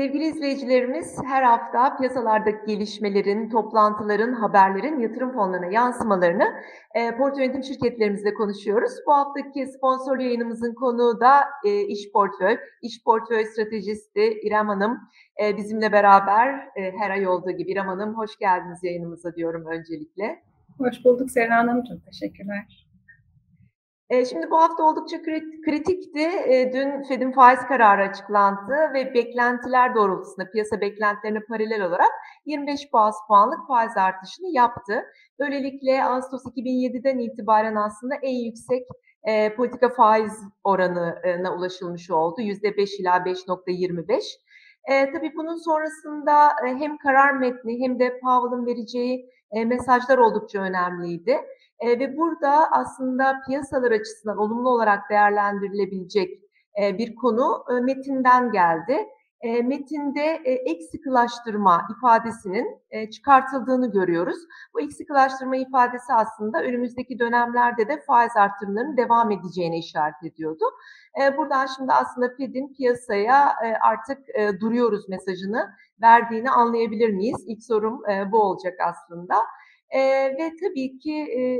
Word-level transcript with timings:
Sevgili 0.00 0.24
izleyicilerimiz, 0.24 1.18
her 1.24 1.42
hafta 1.42 1.96
piyasalardaki 1.96 2.66
gelişmelerin, 2.66 3.50
toplantıların, 3.50 4.32
haberlerin 4.32 5.00
yatırım 5.00 5.32
fonlarına 5.32 5.66
yansımalarını 5.66 6.44
e, 6.94 7.16
portföy 7.16 7.44
yönetim 7.44 7.62
şirketlerimizle 7.62 8.34
konuşuyoruz. 8.34 8.92
Bu 9.06 9.12
haftaki 9.12 9.66
sponsor 9.66 10.18
yayınımızın 10.18 10.74
konuğu 10.74 11.20
da 11.20 11.44
e, 11.64 11.80
iş 11.80 12.12
portföy, 12.12 12.58
iş 12.82 13.04
portföy 13.04 13.44
stratejisti 13.44 14.40
İrem 14.42 14.68
Hanım 14.68 14.98
e, 15.42 15.56
bizimle 15.56 15.92
beraber 15.92 16.54
e, 16.76 16.92
her 16.98 17.10
ay 17.10 17.28
olduğu 17.28 17.50
gibi. 17.50 17.72
İrem 17.72 17.86
Hanım 17.86 18.14
hoş 18.14 18.36
geldiniz 18.36 18.84
yayınımıza 18.84 19.34
diyorum 19.34 19.66
öncelikle. 19.66 20.42
Hoş 20.78 21.04
bulduk 21.04 21.30
Serra 21.30 21.56
Hanım, 21.56 21.84
çok 21.84 22.06
teşekkürler. 22.06 22.87
Şimdi 24.10 24.50
bu 24.50 24.60
hafta 24.60 24.82
oldukça 24.82 25.22
kritikti. 25.64 26.30
Dün 26.72 27.02
Fed'in 27.02 27.32
faiz 27.32 27.60
kararı 27.60 28.02
açıklandı 28.02 28.72
ve 28.94 29.14
beklentiler 29.14 29.94
doğrultusunda 29.94 30.50
piyasa 30.50 30.80
beklentilerine 30.80 31.40
paralel 31.40 31.82
olarak 31.82 32.10
25 32.46 32.92
bas 32.92 33.16
puanlık 33.28 33.66
faiz 33.68 33.96
artışını 33.96 34.46
yaptı. 34.50 35.04
Böylelikle 35.38 36.04
Ağustos 36.04 36.44
2007'den 36.44 37.18
itibaren 37.18 37.74
aslında 37.74 38.14
en 38.22 38.44
yüksek 38.44 38.82
e, 39.24 39.54
politika 39.54 39.88
faiz 39.88 40.32
oranına 40.64 41.54
ulaşılmış 41.54 42.10
oldu. 42.10 42.40
%5 42.40 43.00
ila 43.00 43.16
5.25. 43.16 44.22
E, 44.84 45.12
tabii 45.12 45.32
bunun 45.36 45.56
sonrasında 45.56 46.52
hem 46.62 46.98
karar 46.98 47.32
metni 47.32 47.80
hem 47.80 47.98
de 47.98 48.20
Powell'ın 48.20 48.66
vereceği 48.66 49.30
e, 49.50 49.64
mesajlar 49.64 50.18
oldukça 50.18 50.60
önemliydi. 50.60 51.38
E, 51.80 51.98
ve 51.98 52.16
burada 52.16 52.70
aslında 52.72 53.40
piyasalar 53.46 53.90
açısından 53.90 54.38
olumlu 54.38 54.70
olarak 54.70 55.10
değerlendirilebilecek 55.10 56.40
e, 56.82 56.98
bir 56.98 57.14
konu 57.14 57.64
e, 57.70 57.80
metinden 57.80 58.52
geldi. 58.52 59.08
E, 59.40 59.62
metinde 59.62 60.40
e, 60.44 60.52
ek 60.52 60.84
ifadesinin 61.96 62.80
e, 62.90 63.10
çıkartıldığını 63.10 63.92
görüyoruz. 63.92 64.38
Bu 64.74 64.80
ek 64.80 65.04
ifadesi 65.56 66.12
aslında 66.12 66.62
önümüzdeki 66.62 67.18
dönemlerde 67.18 67.88
de 67.88 68.00
faiz 68.06 68.36
artırımlarının 68.36 68.96
devam 68.96 69.30
edeceğine 69.30 69.78
işaret 69.78 70.22
ediyordu. 70.22 70.64
E, 71.22 71.36
buradan 71.36 71.66
şimdi 71.76 71.92
aslında 71.92 72.28
Fed'in 72.28 72.74
piyasaya 72.74 73.48
e, 73.64 73.74
artık 73.80 74.18
e, 74.34 74.60
duruyoruz 74.60 75.08
mesajını 75.08 75.74
verdiğini 76.02 76.50
anlayabilir 76.50 77.10
miyiz? 77.10 77.44
İlk 77.46 77.64
sorum 77.64 78.10
e, 78.10 78.32
bu 78.32 78.42
olacak 78.42 78.74
aslında. 78.88 79.34
E, 79.90 80.00
ve 80.38 80.52
tabii 80.60 80.98
ki 80.98 81.14
e, 81.14 81.58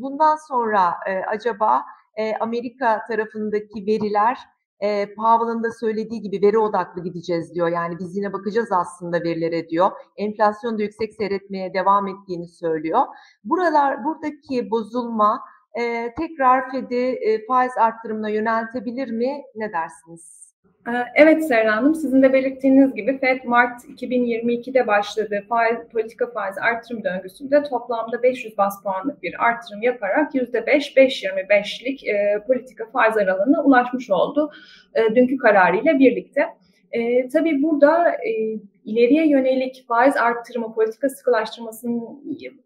bundan 0.00 0.36
sonra 0.48 0.94
e, 1.06 1.18
acaba 1.18 1.84
e, 2.16 2.36
Amerika 2.36 3.02
tarafındaki 3.08 3.86
veriler 3.86 4.38
e, 4.80 5.14
Powell'ın 5.14 5.62
da 5.62 5.70
söylediği 5.80 6.22
gibi 6.22 6.46
veri 6.46 6.58
odaklı 6.58 7.02
gideceğiz 7.02 7.54
diyor. 7.54 7.68
Yani 7.68 7.98
biz 7.98 8.16
yine 8.16 8.32
bakacağız 8.32 8.72
aslında 8.72 9.22
verilere 9.22 9.68
diyor. 9.68 9.90
Enflasyon 10.16 10.78
da 10.78 10.82
yüksek 10.82 11.14
seyretmeye 11.14 11.74
devam 11.74 12.08
ettiğini 12.08 12.48
söylüyor. 12.48 13.06
Buralar 13.44 14.04
buradaki 14.04 14.70
bozulma 14.70 15.40
e, 15.80 16.14
tekrar 16.18 16.70
Fed'i 16.70 16.96
e, 16.96 17.46
faiz 17.46 17.72
arttırımına 17.78 18.28
yöneltebilir 18.28 19.10
mi? 19.10 19.42
Ne 19.54 19.72
dersiniz? 19.72 20.49
Ee, 20.88 20.92
evet 21.14 21.48
Serra 21.48 21.76
Hanım, 21.76 21.94
sizin 21.94 22.22
de 22.22 22.32
belirttiğiniz 22.32 22.94
gibi 22.94 23.18
FED 23.18 23.44
Mart 23.44 23.84
2022'de 23.84 24.86
başladığı 24.86 25.44
faiz, 25.48 25.78
politika 25.92 26.30
faiz 26.30 26.58
artırım 26.58 27.04
döngüsünde 27.04 27.62
toplamda 27.62 28.22
500 28.22 28.58
bas 28.58 28.82
puanlık 28.82 29.22
bir 29.22 29.44
artırım 29.44 29.82
yaparak 29.82 30.34
%5-5.25'lik 30.34 32.08
e, 32.08 32.44
politika 32.46 32.90
faiz 32.90 33.16
aralığına 33.16 33.64
ulaşmış 33.64 34.10
oldu 34.10 34.50
e, 34.94 35.14
dünkü 35.14 35.36
kararıyla 35.36 35.98
birlikte. 35.98 36.46
E, 36.92 37.28
tabii 37.28 37.62
burada 37.62 38.10
e, 38.10 38.58
ileriye 38.84 39.28
yönelik 39.28 39.84
faiz 39.88 40.16
arttırımı, 40.16 40.74
politika 40.74 41.08
sıkılaştırmasının 41.08 42.02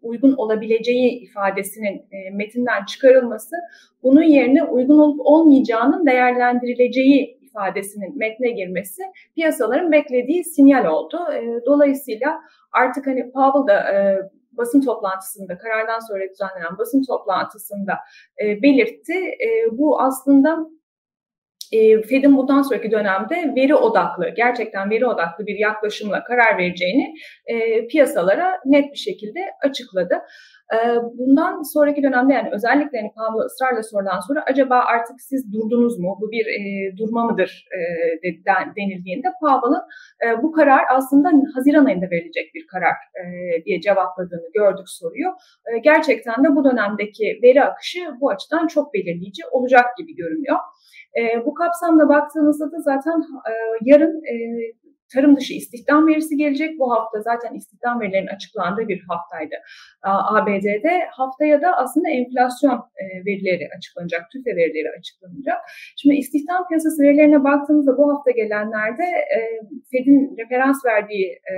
uygun 0.01 0.33
olabileceği 0.33 1.11
ifadesinin 1.11 2.05
e, 2.11 2.29
metinden 2.29 2.85
çıkarılması, 2.85 3.55
bunun 4.03 4.23
yerine 4.23 4.63
uygun 4.63 4.99
olup 4.99 5.21
olmayacağının 5.23 6.05
değerlendirileceği 6.05 7.44
ifadesinin 7.55 8.17
metne 8.17 8.51
girmesi 8.51 9.01
piyasaların 9.35 9.91
beklediği 9.91 10.43
sinyal 10.43 10.85
oldu. 10.85 11.17
E, 11.33 11.65
dolayısıyla 11.65 12.41
artık 12.71 13.07
hani 13.07 13.31
Powell 13.31 13.67
da 13.67 13.93
e, 13.93 14.19
basın 14.51 14.81
toplantısında, 14.81 15.57
karardan 15.57 15.99
sonra 15.99 16.23
düzenlenen 16.29 16.77
basın 16.77 17.03
toplantısında 17.03 17.93
e, 18.43 18.61
belirtti. 18.61 19.13
bu 19.71 20.01
aslında 20.01 20.69
e, 21.71 22.01
Fed'in 22.01 22.37
bundan 22.37 22.61
sonraki 22.61 22.91
dönemde 22.91 23.53
veri 23.55 23.75
odaklı, 23.75 24.29
gerçekten 24.29 24.89
veri 24.89 25.05
odaklı 25.05 25.45
bir 25.45 25.59
yaklaşımla 25.59 26.23
karar 26.23 26.57
vereceğini 26.57 27.13
e, 27.45 27.87
piyasalara 27.87 28.59
net 28.65 28.91
bir 28.91 28.97
şekilde 28.97 29.39
açıkladı. 29.63 30.21
E, 30.73 30.77
bundan 31.17 31.61
sonraki 31.61 32.03
dönemde 32.03 32.33
yani 32.33 32.49
özellikle 32.51 32.99
hani 32.99 33.11
Pablo 33.15 33.39
ısrarla 33.45 33.83
sorulan 33.83 34.19
soru 34.19 34.39
acaba 34.45 34.79
artık 34.79 35.21
siz 35.21 35.53
durdunuz 35.53 35.99
mu? 35.99 36.17
Bu 36.21 36.31
bir 36.31 36.45
e, 36.45 36.97
durma 36.97 37.25
mıdır 37.25 37.67
e, 37.71 37.79
de, 38.23 38.29
denildiğinde 38.77 39.27
Pablo'nun 39.41 39.81
e, 40.25 40.43
bu 40.43 40.51
karar 40.51 40.83
aslında 40.89 41.31
Haziran 41.55 41.85
ayında 41.85 42.05
verilecek 42.11 42.55
bir 42.55 42.67
karar 42.67 42.95
e, 43.21 43.23
diye 43.65 43.81
cevapladığını 43.81 44.49
gördük 44.53 44.89
soruyor. 44.89 45.31
E, 45.73 45.77
gerçekten 45.77 46.43
de 46.43 46.55
bu 46.55 46.63
dönemdeki 46.63 47.39
veri 47.43 47.63
akışı 47.63 47.99
bu 48.21 48.29
açıdan 48.29 48.67
çok 48.67 48.93
belirleyici 48.93 49.43
olacak 49.51 49.85
gibi 49.97 50.15
görünüyor. 50.15 50.57
E, 51.19 51.45
bu 51.45 51.53
kapsamda 51.53 52.09
baktığımızda 52.09 52.71
da 52.71 52.79
zaten 52.79 53.21
e, 53.49 53.53
yarın 53.81 54.23
e, 54.23 54.35
tarım 55.13 55.37
dışı 55.37 55.53
istihdam 55.53 56.07
verisi 56.07 56.37
gelecek. 56.37 56.79
Bu 56.79 56.91
hafta 56.91 57.21
zaten 57.21 57.53
istihdam 57.53 58.01
verilerinin 58.01 58.35
açıklandığı 58.35 58.87
bir 58.87 59.03
haftaydı 59.09 59.55
ABD'de. 60.03 61.07
Haftaya 61.11 61.61
da 61.61 61.77
aslında 61.77 62.09
enflasyon 62.09 62.79
e, 63.01 63.03
verileri 63.25 63.69
açıklanacak, 63.77 64.21
TÜFE 64.31 64.55
verileri 64.55 64.89
açıklanacak. 64.99 65.57
Şimdi 65.97 66.15
istihdam 66.15 66.67
piyasası 66.67 67.03
verilerine 67.03 67.43
baktığımızda 67.43 67.97
bu 67.97 68.13
hafta 68.13 68.31
gelenlerde 68.31 69.03
e, 69.35 69.39
Fed'in 69.91 70.37
referans 70.37 70.85
verdiği 70.85 71.27
e, 71.31 71.55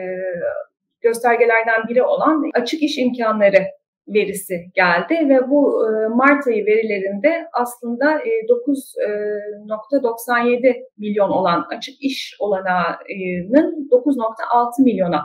göstergelerden 1.02 1.88
biri 1.90 2.04
olan 2.04 2.44
açık 2.54 2.84
iş 2.84 2.98
imkanları 2.98 3.66
verisi 4.08 4.66
geldi 4.76 5.30
ve 5.30 5.50
bu 5.50 5.86
e, 5.86 6.08
Mart 6.08 6.48
ayı 6.48 6.66
verilerinde 6.66 7.48
aslında 7.54 8.06
9.97 8.06 10.68
e, 10.68 10.84
milyon 10.98 11.30
olan 11.30 11.66
açık 11.78 12.02
iş 12.02 12.36
olanağının 12.40 13.90
9.6 13.92 14.84
milyona 14.84 15.24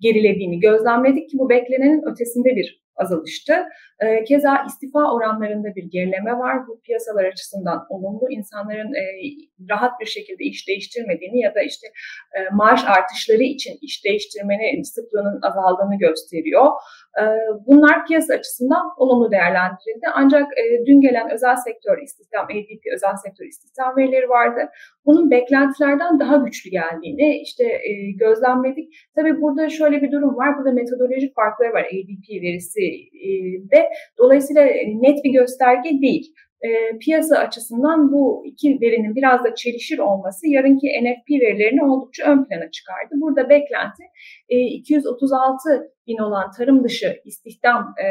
gerilediğini 0.00 0.60
gözlemledik 0.60 1.30
ki 1.30 1.38
bu 1.38 1.48
beklenenin 1.48 2.02
ötesinde 2.12 2.56
bir 2.56 2.82
azalıştı. 2.96 3.54
Ee, 4.02 4.24
keza 4.24 4.64
istifa 4.68 5.14
oranlarında 5.14 5.74
bir 5.76 5.84
gerileme 5.84 6.38
var. 6.38 6.66
Bu 6.68 6.80
piyasalar 6.80 7.24
açısından 7.24 7.86
olumlu. 7.88 8.30
İnsanların 8.30 8.94
e, 8.94 9.04
rahat 9.70 10.00
bir 10.00 10.06
şekilde 10.06 10.44
iş 10.44 10.68
değiştirmediğini 10.68 11.40
ya 11.40 11.54
da 11.54 11.62
işte 11.62 11.86
e, 12.36 12.38
maaş 12.54 12.84
artışları 12.84 13.42
için 13.42 13.78
iş 13.80 14.04
değiştirmenin 14.04 14.82
sıklığının 14.82 15.40
azaldığını 15.42 15.98
gösteriyor. 15.98 16.66
Ee, 17.20 17.22
bunlar 17.66 18.06
piyasa 18.06 18.34
açısından 18.34 18.86
olumlu 18.96 19.30
değerlendirildi. 19.30 20.06
Ancak 20.14 20.42
e, 20.58 20.86
dün 20.86 21.00
gelen 21.00 21.30
özel 21.30 21.56
sektör 21.56 22.02
istihdam, 22.02 22.44
ADP 22.44 22.82
özel 22.94 23.16
sektör 23.16 23.44
istihdam 23.44 23.96
verileri 23.96 24.28
vardı. 24.28 24.60
Bunun 25.06 25.30
beklentilerden 25.30 26.20
daha 26.20 26.36
güçlü 26.36 26.70
geldiğini 26.70 27.42
işte 27.42 27.80
gözlemledik. 28.16 28.94
Tabii 29.14 29.40
burada 29.40 29.68
şöyle 29.68 30.02
bir 30.02 30.12
durum 30.12 30.36
var. 30.36 30.58
Burada 30.58 30.72
metodolojik 30.72 31.34
farkları 31.34 31.72
var 31.72 31.84
ADP 31.84 32.42
verisi 32.42 32.80
de. 33.72 33.88
Dolayısıyla 34.18 34.64
net 35.00 35.24
bir 35.24 35.32
gösterge 35.32 35.90
değil. 35.90 36.34
E, 36.62 36.98
piyasa 36.98 37.36
açısından 37.36 38.12
bu 38.12 38.42
iki 38.46 38.80
verinin 38.80 39.14
biraz 39.14 39.44
da 39.44 39.54
çelişir 39.54 39.98
olması 39.98 40.48
yarınki 40.48 40.86
NFP 40.86 41.30
verilerini 41.40 41.84
oldukça 41.84 42.24
ön 42.24 42.44
plana 42.44 42.70
çıkardı. 42.70 43.14
Burada 43.14 43.48
beklenti 43.48 44.02
e, 44.48 44.58
236 44.58 45.92
bin 46.06 46.18
olan 46.18 46.50
tarım 46.58 46.84
dışı 46.84 47.16
istihdam 47.24 47.94
e, 48.04 48.06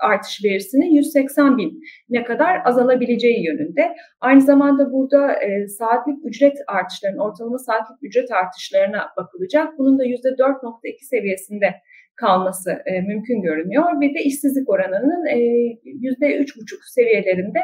artış 0.00 0.44
verisinin 0.44 0.94
180 0.94 1.58
bin 1.58 1.80
ne 2.08 2.24
kadar 2.24 2.60
azalabileceği 2.64 3.46
yönünde. 3.46 3.94
Aynı 4.20 4.40
zamanda 4.40 4.92
burada 4.92 5.32
e, 5.32 5.68
saatlik 5.68 6.18
ücret 6.24 6.56
artışlarının, 6.66 7.18
ortalama 7.18 7.58
saatlik 7.58 7.98
ücret 8.02 8.32
artışlarına 8.32 9.06
bakılacak. 9.16 9.78
Bunun 9.78 9.98
da 9.98 10.04
%4.2 10.04 11.04
seviyesinde 11.04 11.74
kalması 12.16 12.82
e, 12.86 13.00
mümkün 13.00 13.42
görünüyor 13.42 14.00
ve 14.00 14.14
de 14.14 14.22
işsizlik 14.24 14.68
oranının 14.68 15.26
e, 15.26 15.38
yüzde 15.84 16.36
üç 16.36 16.56
buçuk 16.56 16.84
seviyelerinde 16.84 17.60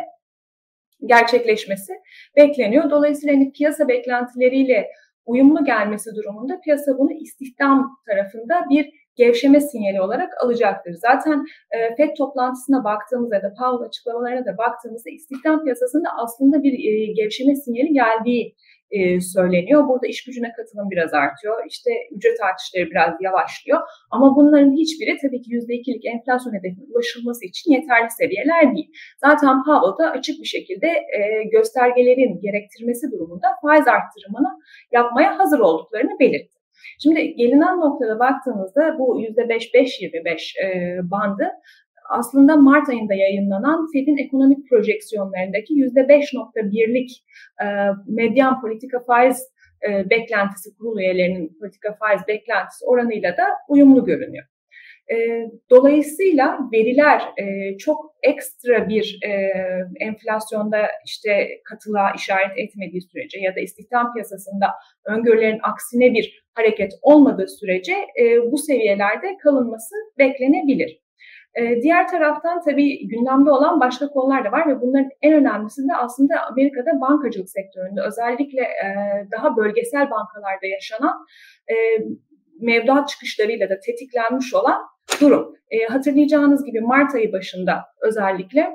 gerçekleşmesi 1.07 1.93
bekleniyor. 2.37 2.91
Dolayısıyla 2.91 3.35
hani 3.35 3.53
piyasa 3.53 3.89
beklentileriyle 3.89 4.89
uyumlu 5.27 5.65
gelmesi 5.65 6.11
durumunda 6.17 6.61
piyasa 6.61 6.99
bunu 6.99 7.13
istihdam 7.13 7.97
tarafında 8.07 8.55
bir 8.71 9.03
gevşeme 9.17 9.61
sinyali 9.61 10.01
olarak 10.01 10.45
alacaktır. 10.45 10.93
Zaten 10.93 11.45
e, 11.71 11.97
FED 11.97 12.17
toplantısına 12.17 12.85
baktığımızda 12.85 13.43
da 13.43 13.55
Powell 13.59 13.87
açıklamalarına 13.89 14.45
da 14.47 14.59
baktığımızda 14.59 15.11
istihdam 15.11 15.65
piyasasında 15.65 16.09
aslında 16.17 16.63
bir 16.63 16.73
e, 16.73 17.13
gevşeme 17.13 17.57
sinyali 17.57 17.93
geldiği 17.93 18.55
e, 18.97 19.21
söyleniyor. 19.21 19.89
Burada 19.89 20.07
iş 20.07 20.25
gücüne 20.25 20.51
katılım 20.57 20.91
biraz 20.91 21.15
artıyor. 21.15 21.57
İşte 21.73 21.91
ücret 22.17 22.41
artışları 22.49 22.91
biraz 22.91 23.13
yavaşlıyor. 23.21 23.81
Ama 24.11 24.37
bunların 24.37 24.73
hiçbiri 24.81 25.13
tabii 25.23 25.43
ki 25.43 25.51
%2'lik 25.51 26.05
enflasyon 26.15 26.55
hedefine 26.59 26.85
ulaşılması 26.91 27.43
için 27.51 27.73
yeterli 27.77 28.11
seviyeler 28.11 28.75
değil. 28.75 28.91
Zaten 29.27 29.55
Powell 29.67 29.95
da 30.01 30.11
açık 30.11 30.37
bir 30.43 30.51
şekilde 30.57 30.89
e, 31.17 31.19
göstergelerin 31.53 32.41
gerektirmesi 32.47 33.05
durumunda 33.13 33.49
faiz 33.63 33.87
arttırımını 33.97 34.51
yapmaya 34.93 35.39
hazır 35.39 35.61
olduklarını 35.61 36.19
belirtti. 36.21 36.63
Şimdi 37.03 37.35
gelinen 37.37 37.81
noktada 37.81 38.19
baktığımızda 38.19 38.99
bu 38.99 39.21
%5-5-25 39.21 40.65
e, 40.65 40.99
bandı 41.11 41.51
aslında 42.11 42.57
Mart 42.57 42.89
ayında 42.89 43.15
yayınlanan 43.15 43.89
Fed'in 43.93 44.17
ekonomik 44.17 44.69
projeksiyonlarındaki 44.69 45.75
%5.1'lik 45.75 47.25
e, 47.63 47.67
medyan 48.07 48.61
politika 48.61 49.05
faiz 49.05 49.53
e, 49.89 50.11
beklentisi 50.11 50.77
kurul 50.77 50.99
üyelerinin 50.99 51.57
politika 51.61 51.97
faiz 52.01 52.21
beklentisi 52.29 52.85
oranıyla 52.85 53.37
da 53.37 53.45
uyumlu 53.69 54.05
görünüyor. 54.05 54.45
E, 55.13 55.47
dolayısıyla 55.71 56.59
veriler 56.73 57.23
e, 57.37 57.77
çok 57.79 58.15
ekstra 58.23 58.89
bir 58.89 59.19
enflasyonda 60.01 60.87
işte 61.07 61.49
katılığa 61.65 62.13
işaret 62.17 62.59
etmediği 62.59 63.03
sürece 63.03 63.41
ya 63.41 63.57
da 63.57 63.61
istihdam 63.61 64.13
piyasasında 64.13 64.67
öngörülerin 65.05 65.61
aksine 65.63 66.15
bir 66.15 66.45
hareket 66.55 66.93
olmadığı 67.03 67.49
sürece 67.49 67.95
bu 68.53 68.59
seviyelerde 68.59 69.37
kalınması 69.43 69.95
beklenebilir. 70.19 71.03
E, 71.55 71.83
diğer 71.83 72.09
taraftan 72.09 72.63
tabii 72.63 73.09
gündemde 73.09 73.51
olan 73.51 73.81
başka 73.81 74.09
konular 74.09 74.45
da 74.45 74.53
var 74.53 74.69
ve 74.69 74.81
bunların 74.81 75.11
en 75.23 75.33
önemlisi 75.33 75.83
de 75.83 75.97
aslında 75.97 76.35
Amerika'da 76.51 77.01
bankacılık 77.01 77.51
sektöründe 77.51 78.01
özellikle 78.01 78.61
e, 78.61 78.87
daha 79.33 79.57
bölgesel 79.57 80.11
bankalarda 80.11 80.67
yaşanan 80.67 81.27
e, 81.69 81.75
mevduat 82.61 83.09
çıkışlarıyla 83.09 83.69
da 83.69 83.81
tetiklenmiş 83.81 84.55
olan 84.55 84.83
durum. 85.21 85.57
E, 85.71 85.85
hatırlayacağınız 85.85 86.65
gibi 86.65 86.81
Mart 86.81 87.15
ayı 87.15 87.33
başında 87.33 87.85
özellikle 88.01 88.71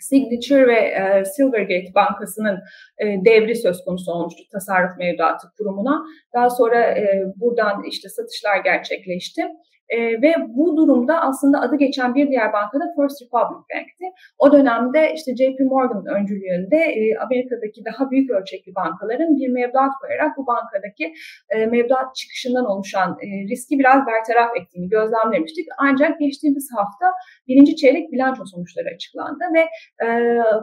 Signature 0.00 0.66
ve 0.66 1.24
Silvergate 1.24 1.94
Bankası'nın 1.94 2.58
devri 3.00 3.56
söz 3.56 3.84
konusu 3.84 4.12
olmuştu 4.12 4.42
tasarruf 4.52 4.98
mevduatı 4.98 5.48
kurumuna. 5.58 6.04
Daha 6.34 6.50
sonra 6.50 6.96
buradan 7.36 7.82
işte 7.90 8.08
satışlar 8.08 8.56
gerçekleşti. 8.56 9.42
E, 9.90 10.22
ve 10.22 10.34
bu 10.48 10.76
durumda 10.76 11.20
aslında 11.20 11.60
adı 11.60 11.76
geçen 11.76 12.14
bir 12.14 12.28
diğer 12.28 12.52
banka 12.52 12.80
da 12.80 12.84
First 12.96 13.22
Republic 13.22 13.64
Bank'ti. 13.74 14.06
O 14.38 14.52
dönemde 14.52 15.12
işte 15.14 15.36
JP 15.36 15.60
Morgan 15.60 16.04
öncülüğünde 16.16 16.76
e, 16.76 17.16
Amerika'daki 17.24 17.84
daha 17.84 18.10
büyük 18.10 18.30
ölçekli 18.30 18.74
bankaların 18.74 19.36
bir 19.36 19.48
mevduat 19.48 19.92
koyarak 20.00 20.36
bu 20.36 20.46
bankadaki 20.46 21.12
e, 21.50 21.66
mevduat 21.66 22.14
çıkışından 22.14 22.66
oluşan 22.66 23.10
e, 23.24 23.26
riski 23.50 23.78
biraz 23.78 24.06
bertaraf 24.06 24.50
ettiğini 24.56 24.88
gözlemlemiştik. 24.88 25.66
Ancak 25.78 26.20
geçtiğimiz 26.20 26.68
hafta 26.76 27.06
birinci 27.48 27.76
çeyrek 27.76 28.12
bilanço 28.12 28.42
sonuçları 28.44 28.88
açıklandı 28.94 29.44
ve 29.54 29.62
e, 30.06 30.08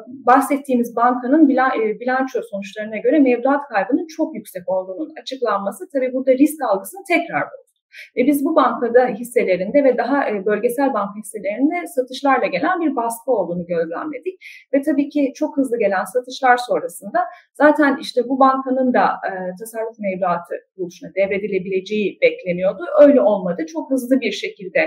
bahsettiğimiz 0.07 0.95
bankanın 0.95 1.50
e, 1.50 2.00
bilanço 2.00 2.39
sonuçlarına 2.51 2.97
göre 2.97 3.19
mevduat 3.19 3.62
kaybının 3.69 4.07
çok 4.07 4.35
yüksek 4.35 4.69
olduğunun 4.69 5.13
açıklanması 5.21 5.89
tabii 5.94 6.13
burada 6.13 6.31
risk 6.31 6.62
algısını 6.62 7.01
tekrar 7.07 7.41
bozdu. 7.41 7.76
Ve 8.17 8.27
biz 8.27 8.45
bu 8.45 8.55
bankada 8.55 9.07
hisselerinde 9.07 9.83
ve 9.83 9.97
daha 9.97 10.29
e, 10.29 10.45
bölgesel 10.45 10.93
banka 10.93 11.19
hisselerinde 11.19 11.87
satışlarla 11.87 12.47
gelen 12.47 12.81
bir 12.81 12.95
baskı 12.95 13.31
olduğunu 13.31 13.65
gözlemledik. 13.65 14.35
Ve 14.73 14.81
tabii 14.81 15.09
ki 15.09 15.31
çok 15.35 15.57
hızlı 15.57 15.79
gelen 15.79 16.03
satışlar 16.03 16.57
sonrasında 16.57 17.19
zaten 17.53 17.97
işte 18.01 18.21
bu 18.29 18.39
bankanın 18.39 18.93
da 18.93 19.05
e, 19.05 19.31
tasarruf 19.59 19.99
mevduatı 19.99 20.53
kuruluşuna 20.75 21.09
devredilebileceği 21.15 22.17
bekleniyordu. 22.21 22.83
Öyle 23.01 23.21
olmadı. 23.21 23.65
Çok 23.73 23.91
hızlı 23.91 24.21
bir 24.21 24.31
şekilde 24.31 24.79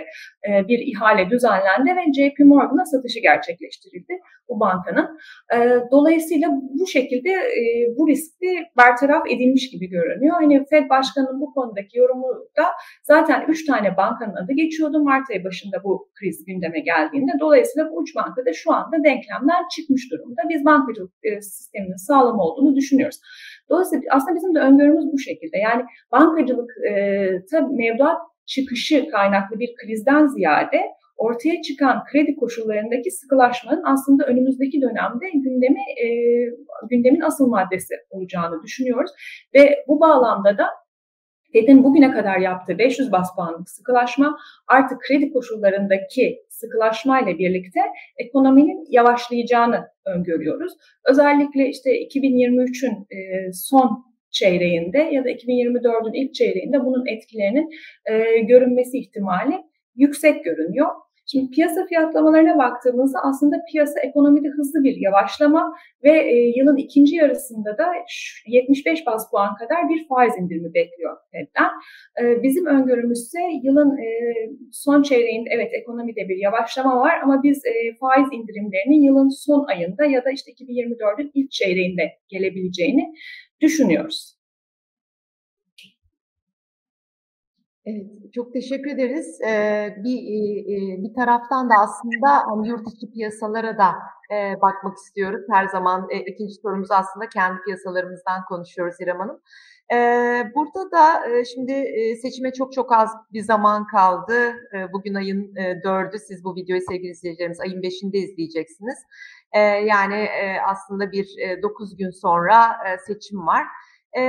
e, 0.49 0.69
bir 0.69 0.79
ihale 0.79 1.31
düzenlendi 1.31 1.91
ve 1.97 2.03
JP 2.17 2.39
Morgan'a 2.39 2.85
satışı 2.85 3.21
gerçekleştirildi 3.21 4.15
bu 4.49 4.61
bankanın. 4.61 5.19
dolayısıyla 5.91 6.49
bu 6.81 6.87
şekilde 6.87 7.31
bu 7.97 8.09
riski 8.09 8.67
bertaraf 8.79 9.27
edilmiş 9.31 9.71
gibi 9.71 9.89
görünüyor. 9.89 10.37
Hani 10.41 10.65
Fed 10.71 10.91
Başkanı'nın 10.91 11.41
bu 11.41 11.55
konudaki 11.55 11.99
yorumu 11.99 12.29
da 12.59 12.65
Zaten 13.03 13.45
3 13.49 13.67
tane 13.67 13.97
bankanın 13.97 14.35
adı 14.35 14.53
geçiyordu 14.53 15.05
Mart 15.05 15.31
ayı 15.31 15.45
başında 15.45 15.85
bu 15.85 16.09
kriz 16.15 16.45
gündeme 16.45 16.81
geldiğinde. 16.81 17.33
Dolayısıyla 17.41 17.91
bu 17.91 18.03
3 18.03 18.17
banka 18.17 18.47
da 18.47 18.53
şu 18.53 18.73
anda 18.73 18.97
denklemden 18.97 19.69
çıkmış 19.77 20.13
durumda. 20.13 20.43
Biz 20.49 20.65
bankacılık 20.65 21.13
e, 21.23 21.41
sisteminin 21.41 21.97
sağlam 21.97 22.39
olduğunu 22.39 22.77
düşünüyoruz. 22.77 23.21
Dolayısıyla 23.71 24.05
aslında 24.11 24.35
bizim 24.35 24.55
de 24.55 24.59
öngörümüz 24.59 25.05
bu 25.13 25.19
şekilde. 25.19 25.59
Yani 25.59 25.85
bankacılık 26.13 26.71
e, 26.91 26.93
tabii 27.51 27.77
mevduat 27.77 28.21
çıkışı 28.47 29.09
kaynaklı 29.09 29.59
bir 29.59 29.75
krizden 29.77 30.27
ziyade 30.27 30.81
ortaya 31.21 31.63
çıkan 31.63 32.05
kredi 32.13 32.37
koşullarındaki 32.37 33.11
sıkılaşmanın 33.11 33.83
aslında 33.85 34.25
önümüzdeki 34.27 34.81
dönemde 34.83 35.27
gündemi 35.35 35.81
e, 36.05 36.07
gündemin 36.91 37.21
asıl 37.21 37.49
maddesi 37.49 37.95
olacağını 38.11 38.63
düşünüyoruz 38.63 39.11
ve 39.55 39.85
bu 39.89 40.01
bağlamda 40.01 40.59
da 40.59 40.67
Fed'in 41.53 41.85
bugüne 41.85 42.11
kadar 42.11 42.39
yaptığı 42.39 42.79
500 42.79 43.13
bas 43.13 43.35
puanlık 43.37 43.71
sıkılaşma 43.71 44.39
artık 44.69 45.01
kredi 45.01 45.33
koşullarındaki 45.33 46.43
sıkılaşma 46.49 47.21
ile 47.21 47.39
birlikte 47.39 47.81
ekonominin 48.19 48.87
yavaşlayacağını 48.91 49.89
öngörüyoruz. 50.07 50.73
Özellikle 51.11 51.69
işte 51.69 51.91
2023'ün 52.07 53.07
e, 53.11 53.53
son 53.53 54.05
çeyreğinde 54.31 54.99
ya 54.99 55.25
da 55.25 55.31
2024'ün 55.31 56.13
ilk 56.13 56.35
çeyreğinde 56.35 56.85
bunun 56.85 57.07
etkilerinin 57.07 57.71
e, 58.11 58.39
görünmesi 58.39 58.99
ihtimali 58.99 59.55
yüksek 59.95 60.45
görünüyor. 60.45 60.89
Şimdi 61.31 61.51
piyasa 61.51 61.87
fiyatlamalarına 61.87 62.59
baktığımızda 62.59 63.19
aslında 63.23 63.57
piyasa 63.73 64.01
ekonomide 64.01 64.49
hızlı 64.49 64.85
bir 64.85 64.97
yavaşlama 64.97 65.73
ve 66.05 66.11
e, 66.11 66.53
yılın 66.57 66.77
ikinci 66.77 67.17
yarısında 67.17 67.79
da 67.79 67.87
75 68.47 69.07
bas 69.07 69.31
puan 69.31 69.55
kadar 69.55 69.89
bir 69.89 70.09
faiz 70.09 70.33
indirimi 70.39 70.75
bekliyor 70.75 71.17
Fed'den. 71.33 71.71
E, 72.23 72.43
bizim 72.43 72.67
öngörümüz 72.67 73.19
ise 73.19 73.41
yılın 73.63 73.99
e, 73.99 74.09
son 74.73 75.03
çeyreğinde 75.03 75.51
evet 75.53 75.71
ekonomide 75.75 76.29
bir 76.29 76.37
yavaşlama 76.37 77.01
var 77.01 77.21
ama 77.25 77.43
biz 77.43 77.67
e, 77.67 77.73
faiz 78.01 78.29
indirimlerinin 78.33 79.03
yılın 79.03 79.29
son 79.29 79.65
ayında 79.65 80.05
ya 80.05 80.25
da 80.25 80.31
işte 80.31 80.53
2024'ün 80.53 81.31
ilk 81.35 81.51
çeyreğinde 81.51 82.13
gelebileceğini 82.29 83.15
düşünüyoruz. 83.61 84.40
Evet, 87.87 88.33
çok 88.35 88.53
teşekkür 88.53 88.91
ederiz. 88.91 89.41
Ee, 89.41 89.95
bir 90.05 90.19
e, 90.19 91.03
bir 91.03 91.15
taraftan 91.15 91.71
da 91.71 91.75
aslında 91.75 92.51
hani 92.51 92.69
yurt 92.69 92.89
içi 92.93 93.11
piyasalara 93.11 93.79
da 93.79 93.91
e, 94.35 94.61
bakmak 94.63 94.97
istiyoruz. 94.97 95.45
Her 95.51 95.67
zaman 95.67 96.07
e, 96.11 96.19
ikinci 96.19 96.55
sorumuz 96.55 96.91
aslında 96.91 97.29
kendi 97.29 97.61
piyasalarımızdan 97.63 98.45
konuşuyoruz 98.49 98.95
İrem 99.01 99.19
Hanım. 99.19 99.41
E, 99.93 99.97
burada 100.55 100.91
da 100.91 101.31
e, 101.31 101.45
şimdi 101.45 101.73
e, 101.73 102.17
seçime 102.17 102.53
çok 102.53 102.73
çok 102.73 102.93
az 102.93 103.11
bir 103.33 103.43
zaman 103.43 103.87
kaldı. 103.87 104.55
E, 104.77 104.93
bugün 104.93 105.15
ayın 105.15 105.57
e. 105.57 106.19
Siz 106.19 106.45
bu 106.45 106.57
videoyu 106.57 106.83
sevgili 106.89 107.11
izleyicilerimiz 107.11 107.61
ayın 107.61 107.83
beşinde 107.83 108.19
izleyeceksiniz. 108.19 108.99
E, 109.53 109.61
yani 109.61 110.15
e, 110.15 110.57
aslında 110.67 111.13
bir 111.13 111.27
e, 111.39 111.63
gün 111.97 112.11
sonra 112.11 112.57
e, 112.65 112.99
seçim 112.99 113.47
var. 113.47 113.65
E, 114.17 114.23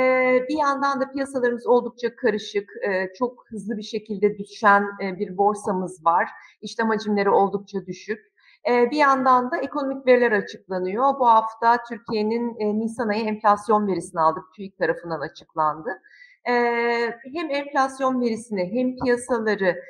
bir 0.50 0.58
yandan 0.58 1.02
da 1.02 1.12
piyasalarımız 1.12 1.68
oldukça 1.68 2.16
karışık, 2.16 2.72
e, 2.90 3.14
çok 3.14 3.46
hızlı 3.48 3.78
bir 3.78 3.84
şekilde 3.84 4.38
düşen 4.38 4.84
e, 5.04 5.20
bir 5.20 5.38
borsamız 5.38 6.06
var. 6.06 6.30
İşlem 6.62 6.90
hacimleri 6.90 7.30
oldukça 7.30 7.86
düşük. 7.86 8.32
Bir 8.68 8.98
yandan 8.98 9.52
da 9.52 9.58
ekonomik 9.58 10.08
veriler 10.08 10.32
açıklanıyor. 10.32 11.20
Bu 11.20 11.28
hafta 11.28 11.84
Türkiye'nin 11.90 12.80
Nisan 12.80 13.08
ayı 13.08 13.24
enflasyon 13.24 13.88
verisini 13.88 14.22
aldık. 14.22 14.44
TÜİK 14.56 14.78
tarafından 14.78 15.20
açıklandı. 15.20 15.90
Hem 17.34 17.50
enflasyon 17.50 18.22
verisini 18.22 18.72
hem 18.74 18.96
piyasaları 18.96 19.82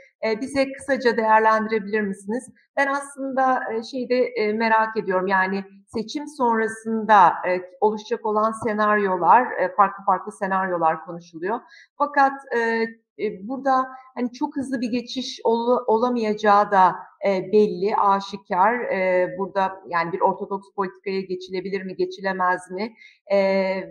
bize 0.42 0.72
kısaca 0.72 1.18
değerlendirebilir 1.18 2.02
misiniz? 2.02 2.50
Ben 2.78 2.88
aslında 2.88 3.62
şeyde 3.92 4.54
merak 4.54 4.98
ediyorum 4.98 5.28
yani 5.28 5.64
seçim 5.94 6.28
sonrasında 6.28 7.34
e, 7.48 7.62
oluşacak 7.82 8.26
olan 8.26 8.52
senaryolar, 8.52 9.52
e, 9.52 9.76
farklı 9.76 10.04
farklı 10.04 10.32
senaryolar 10.32 11.06
konuşuluyor. 11.06 11.60
Fakat 11.98 12.34
e, 12.56 12.86
e, 13.20 13.48
burada 13.48 13.88
hani 14.16 14.32
çok 14.32 14.56
hızlı 14.56 14.82
bir 14.82 14.92
geçiş 14.92 15.42
ol, 15.44 15.78
olamayacağı 15.88 16.72
da 16.72 16.96
e, 17.28 17.52
belli, 17.52 17.96
aşikar. 17.96 18.80
E, 18.80 19.30
burada 19.38 19.82
yani 19.88 20.12
bir 20.12 20.22
ortodoks 20.22 20.68
politikaya 20.76 21.22
geçilebilir 21.22 21.84
mi, 21.84 21.96
geçilemez 21.96 22.72
mi? 22.72 22.94
E, 23.28 23.38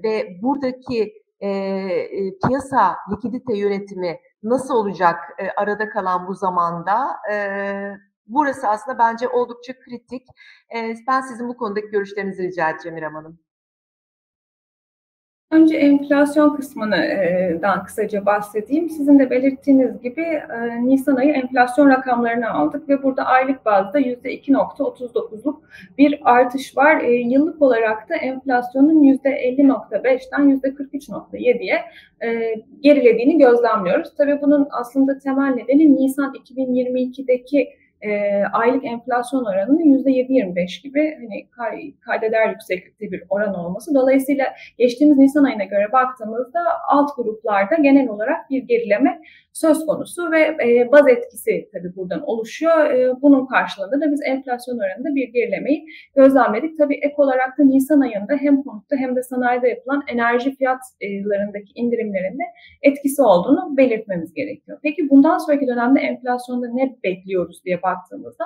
ve 0.02 0.38
buradaki 0.42 1.12
e, 1.40 1.48
e, 1.48 2.38
piyasa 2.46 2.96
likidite 3.12 3.56
yönetimi 3.56 4.20
nasıl 4.42 4.74
olacak 4.74 5.16
e, 5.38 5.50
arada 5.50 5.88
kalan 5.88 6.28
bu 6.28 6.34
zamanda? 6.34 7.16
E, 7.32 7.36
burası 8.32 8.68
aslında 8.68 8.98
bence 8.98 9.28
oldukça 9.28 9.72
kritik. 9.80 10.22
E, 10.76 10.94
ben 11.08 11.20
sizin 11.20 11.48
bu 11.48 11.56
konudaki 11.56 11.88
görüşlerinizi 11.88 12.42
rica 12.42 12.70
edeceğim 12.70 12.98
İrem 12.98 13.14
Hanım. 13.14 13.38
Önce 15.50 15.76
enflasyon 15.76 16.56
kısmından 16.56 17.84
kısaca 17.84 18.26
bahsedeyim. 18.26 18.90
Sizin 18.90 19.18
de 19.18 19.30
belirttiğiniz 19.30 20.00
gibi 20.02 20.20
e, 20.22 20.86
Nisan 20.86 21.16
ayı 21.16 21.32
enflasyon 21.32 21.88
rakamlarını 21.88 22.50
aldık 22.50 22.88
ve 22.88 23.02
burada 23.02 23.24
aylık 23.24 23.64
bazda 23.64 24.00
%2.39'luk 24.00 25.56
bir 25.98 26.20
artış 26.24 26.76
var. 26.76 27.00
E, 27.00 27.12
yıllık 27.12 27.62
olarak 27.62 28.08
da 28.08 28.16
enflasyonun 28.16 29.02
%50.5'ten 29.02 30.60
%43.7'ye 30.60 31.84
e, 32.22 32.54
gerilediğini 32.80 33.38
gözlemliyoruz. 33.38 34.14
Tabii 34.18 34.40
bunun 34.42 34.68
aslında 34.70 35.18
temel 35.18 35.54
nedeni 35.54 35.96
Nisan 35.96 36.34
2022'deki 36.34 37.79
e, 38.02 38.42
aylık 38.52 38.84
enflasyon 38.84 39.44
oranının 39.44 40.04
%7-25 40.04 40.82
gibi 40.82 41.14
hani 41.20 41.48
kaydeder 42.00 42.50
yükseklikte 42.50 43.10
bir 43.10 43.22
oran 43.28 43.54
olması. 43.54 43.94
Dolayısıyla 43.94 44.46
geçtiğimiz 44.78 45.18
Nisan 45.18 45.44
ayına 45.44 45.64
göre 45.64 45.92
baktığımızda 45.92 46.60
alt 46.88 47.16
gruplarda 47.16 47.74
genel 47.74 48.08
olarak 48.08 48.50
bir 48.50 48.62
gerileme 48.62 49.20
söz 49.52 49.86
konusu 49.86 50.32
ve 50.32 50.40
e, 50.40 50.92
baz 50.92 51.08
etkisi 51.08 51.68
tabii 51.72 51.96
buradan 51.96 52.22
oluşuyor. 52.26 52.90
E, 52.90 53.22
bunun 53.22 53.46
karşılığında 53.46 54.00
da 54.00 54.12
biz 54.12 54.20
enflasyon 54.26 54.78
oranında 54.78 55.14
bir 55.14 55.28
gerilemeyi 55.28 55.86
gözlemledik. 56.16 56.78
Tabii 56.78 56.94
ek 56.94 57.14
olarak 57.16 57.58
da 57.58 57.64
Nisan 57.64 58.00
ayında 58.00 58.34
hem 58.40 58.62
konutta 58.62 58.96
hem 58.96 59.16
de 59.16 59.22
sanayide 59.22 59.68
yapılan 59.68 60.02
enerji 60.08 60.56
fiyatlarındaki 60.56 61.72
indirimlerinde 61.74 62.42
etkisi 62.82 63.22
olduğunu 63.22 63.76
belirtmemiz 63.76 64.34
gerekiyor. 64.34 64.78
Peki 64.82 65.10
bundan 65.10 65.38
sonraki 65.38 65.66
dönemde 65.66 66.00
enflasyonda 66.00 66.66
ne 66.72 66.96
bekliyoruz 67.04 67.64
diye 67.64 67.82
baktığımızda 67.90 68.44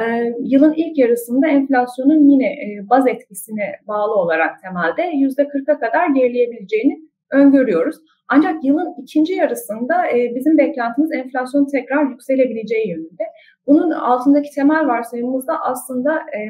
e, 0.00 0.04
yılın 0.40 0.74
ilk 0.76 0.98
yarısında 0.98 1.48
enflasyonun 1.48 2.28
yine 2.28 2.46
e, 2.46 2.88
baz 2.90 3.06
etkisine 3.08 3.76
bağlı 3.88 4.14
olarak 4.14 4.62
temelde 4.62 5.02
%40'a 5.02 5.78
kadar 5.78 6.08
gerileyebileceğini 6.08 7.00
öngörüyoruz. 7.30 7.96
Ancak 8.28 8.64
yılın 8.64 8.94
ikinci 9.02 9.34
yarısında 9.34 10.06
e, 10.10 10.34
bizim 10.34 10.58
beklentimiz 10.58 11.12
enflasyon 11.12 11.66
tekrar 11.66 12.10
yükselebileceği 12.10 12.88
yönünde. 12.88 13.24
Bunun 13.66 13.90
altındaki 13.90 14.50
temel 14.54 14.86
varsayımımızda 14.86 15.60
aslında 15.60 16.16
e, 16.16 16.40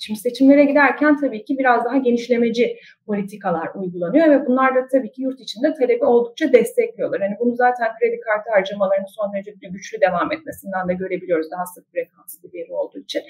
Şimdi 0.00 0.20
seçimlere 0.20 0.64
giderken 0.64 1.20
tabii 1.20 1.44
ki 1.44 1.58
biraz 1.58 1.84
daha 1.84 1.96
genişlemeci 1.96 2.76
politikalar 3.06 3.68
uygulanıyor 3.74 4.30
ve 4.30 4.46
bunlar 4.46 4.74
da 4.74 4.88
tabii 4.92 5.12
ki 5.12 5.22
yurt 5.22 5.40
içinde 5.40 5.74
talebi 5.74 6.04
oldukça 6.04 6.52
destekliyorlar. 6.52 7.20
Hani 7.20 7.36
bunu 7.40 7.54
zaten 7.54 7.88
kredi 8.00 8.20
kartı 8.20 8.50
harcamalarının 8.50 9.06
son 9.06 9.32
derece 9.32 9.52
güçlü 9.72 10.00
devam 10.00 10.32
etmesinden 10.32 10.88
de 10.88 10.94
görebiliyoruz 10.94 11.50
daha 11.50 11.66
sık 11.66 11.92
frekanslı 11.92 12.52
bir 12.52 12.58
yeri 12.58 12.72
olduğu 12.72 12.98
için. 12.98 13.22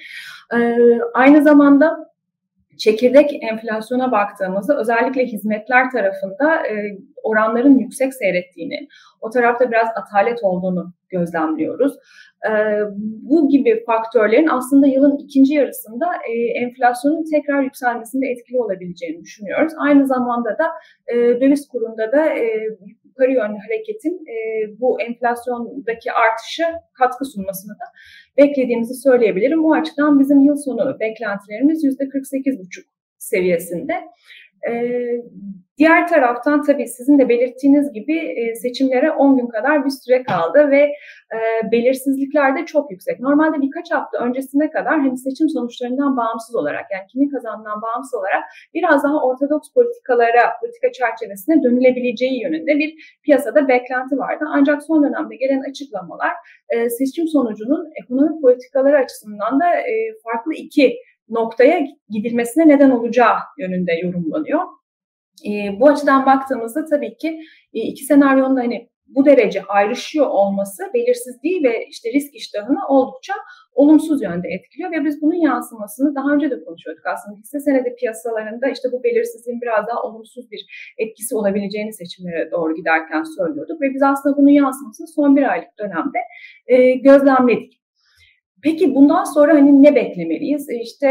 Ee, 0.54 0.76
aynı 1.14 1.42
zamanda 1.42 2.09
çekirdek 2.80 3.42
enflasyona 3.42 4.12
baktığımızda 4.12 4.80
özellikle 4.80 5.26
hizmetler 5.26 5.90
tarafında 5.90 6.66
e, 6.66 6.98
oranların 7.22 7.78
yüksek 7.78 8.14
seyrettiğini, 8.14 8.88
o 9.20 9.30
tarafta 9.30 9.70
biraz 9.70 9.88
atalet 9.96 10.38
olduğunu 10.42 10.92
gözlemliyoruz. 11.08 11.92
E, 12.48 12.52
bu 13.22 13.48
gibi 13.48 13.84
faktörlerin 13.86 14.48
aslında 14.48 14.86
yılın 14.86 15.18
ikinci 15.18 15.54
yarısında 15.54 16.06
e, 16.28 16.32
enflasyonun 16.64 17.24
tekrar 17.34 17.62
yükselmesinde 17.62 18.26
etkili 18.26 18.60
olabileceğini 18.60 19.22
düşünüyoruz. 19.22 19.72
Aynı 19.78 20.06
zamanda 20.06 20.50
da 20.58 20.66
e, 21.06 21.16
döviz 21.16 21.68
kurunda 21.68 22.12
da 22.12 22.26
e, 22.26 22.68
yukarı 23.10 23.32
yönlü 23.32 23.58
hareketin 23.66 24.14
e, 24.34 24.36
bu 24.80 25.00
enflasyondaki 25.00 26.12
artışa 26.12 26.66
katkı 26.98 27.24
sunmasını 27.24 27.72
da 27.72 27.86
beklediğimizi 28.36 28.94
söyleyebilirim. 28.94 29.64
O 29.64 29.72
açıdan 29.72 30.20
bizim 30.20 30.40
yıl 30.40 30.56
sonu 30.56 31.00
beklentilerimiz 31.00 31.84
%48,5 31.84 32.84
seviyesinde. 33.18 33.94
Ee, 34.68 35.22
diğer 35.80 36.08
taraftan 36.08 36.62
tabii 36.62 36.88
sizin 36.88 37.18
de 37.18 37.28
belirttiğiniz 37.28 37.92
gibi 37.92 38.18
e, 38.18 38.54
seçimlere 38.54 39.10
10 39.10 39.36
gün 39.36 39.46
kadar 39.46 39.84
bir 39.84 39.90
süre 39.90 40.22
kaldı 40.22 40.70
ve 40.70 40.82
e, 41.36 41.38
belirsizlikler 41.72 42.56
de 42.56 42.66
çok 42.66 42.90
yüksek. 42.90 43.20
Normalde 43.20 43.62
birkaç 43.62 43.90
hafta 43.92 44.18
öncesine 44.18 44.70
kadar 44.70 45.00
hani 45.00 45.18
seçim 45.18 45.48
sonuçlarından 45.48 46.16
bağımsız 46.16 46.56
olarak 46.56 46.84
yani 46.92 47.06
kimin 47.12 47.28
kazandığından 47.28 47.82
bağımsız 47.82 48.14
olarak 48.14 48.44
biraz 48.74 49.04
daha 49.04 49.22
ortodoks 49.26 49.72
politikalara, 49.74 50.42
politika 50.60 50.92
çerçevesine 50.92 51.62
dönülebileceği 51.62 52.42
yönünde 52.42 52.78
bir 52.78 53.18
piyasada 53.24 53.68
beklenti 53.68 54.18
vardı. 54.18 54.44
Ancak 54.48 54.82
son 54.82 55.04
dönemde 55.04 55.36
gelen 55.36 55.70
açıklamalar 55.70 56.32
e, 56.68 56.90
seçim 56.90 57.28
sonucunun 57.28 57.90
ekonomik 58.02 58.42
politikaları 58.42 58.98
açısından 58.98 59.60
da 59.60 59.66
farklı 60.24 60.54
iki 60.54 60.96
noktaya 61.30 61.80
gidilmesine 62.08 62.68
neden 62.68 62.90
olacağı 62.90 63.36
yönünde 63.58 63.92
yorumlanıyor. 64.02 64.60
E, 65.46 65.80
bu 65.80 65.88
açıdan 65.88 66.26
baktığımızda 66.26 66.84
tabii 66.84 67.16
ki 67.16 67.40
e, 67.74 67.80
iki 67.80 68.04
senaryonun 68.04 68.56
hani 68.56 68.90
bu 69.14 69.24
derece 69.24 69.62
ayrışıyor 69.62 70.26
olması 70.26 70.82
belirsizliği 70.94 71.64
ve 71.64 71.86
işte 71.90 72.12
risk 72.12 72.34
iştahını 72.34 72.78
oldukça 72.88 73.34
olumsuz 73.72 74.22
yönde 74.22 74.48
etkiliyor 74.48 74.92
ve 74.92 75.04
biz 75.04 75.22
bunun 75.22 75.34
yansımasını 75.34 76.14
daha 76.14 76.34
önce 76.34 76.50
de 76.50 76.64
konuşuyorduk 76.64 77.06
aslında 77.06 77.36
hisse 77.38 77.60
senedi 77.60 77.94
piyasalarında 77.98 78.68
işte 78.68 78.88
bu 78.92 79.04
belirsizliğin 79.04 79.60
biraz 79.60 79.86
daha 79.86 80.02
olumsuz 80.02 80.50
bir 80.50 80.92
etkisi 80.98 81.36
olabileceğini 81.36 81.92
seçimlere 81.92 82.50
doğru 82.50 82.74
giderken 82.74 83.22
söylüyorduk 83.22 83.80
ve 83.80 83.94
biz 83.94 84.02
aslında 84.02 84.36
bunun 84.36 84.50
yansımasını 84.50 85.08
son 85.08 85.36
bir 85.36 85.52
aylık 85.52 85.78
dönemde 85.78 86.18
e, 86.66 86.94
gözlemledik. 86.94 87.79
Peki 88.62 88.94
bundan 88.94 89.24
sonra 89.24 89.54
hani 89.54 89.82
ne 89.82 89.94
beklemeliyiz? 89.94 90.70
E, 90.70 90.74
işte 90.82 91.06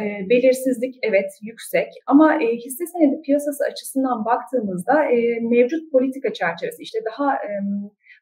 e, 0.00 0.28
belirsizlik 0.30 0.94
evet 1.02 1.30
yüksek 1.42 1.88
ama 2.06 2.42
e, 2.42 2.56
hisse 2.56 2.86
senedi 2.86 3.20
piyasası 3.22 3.64
açısından 3.64 4.24
baktığımızda 4.24 5.04
e, 5.04 5.40
mevcut 5.40 5.92
politika 5.92 6.32
çerçevesi 6.32 6.82
işte 6.82 6.98
daha 7.12 7.34
e, 7.34 7.50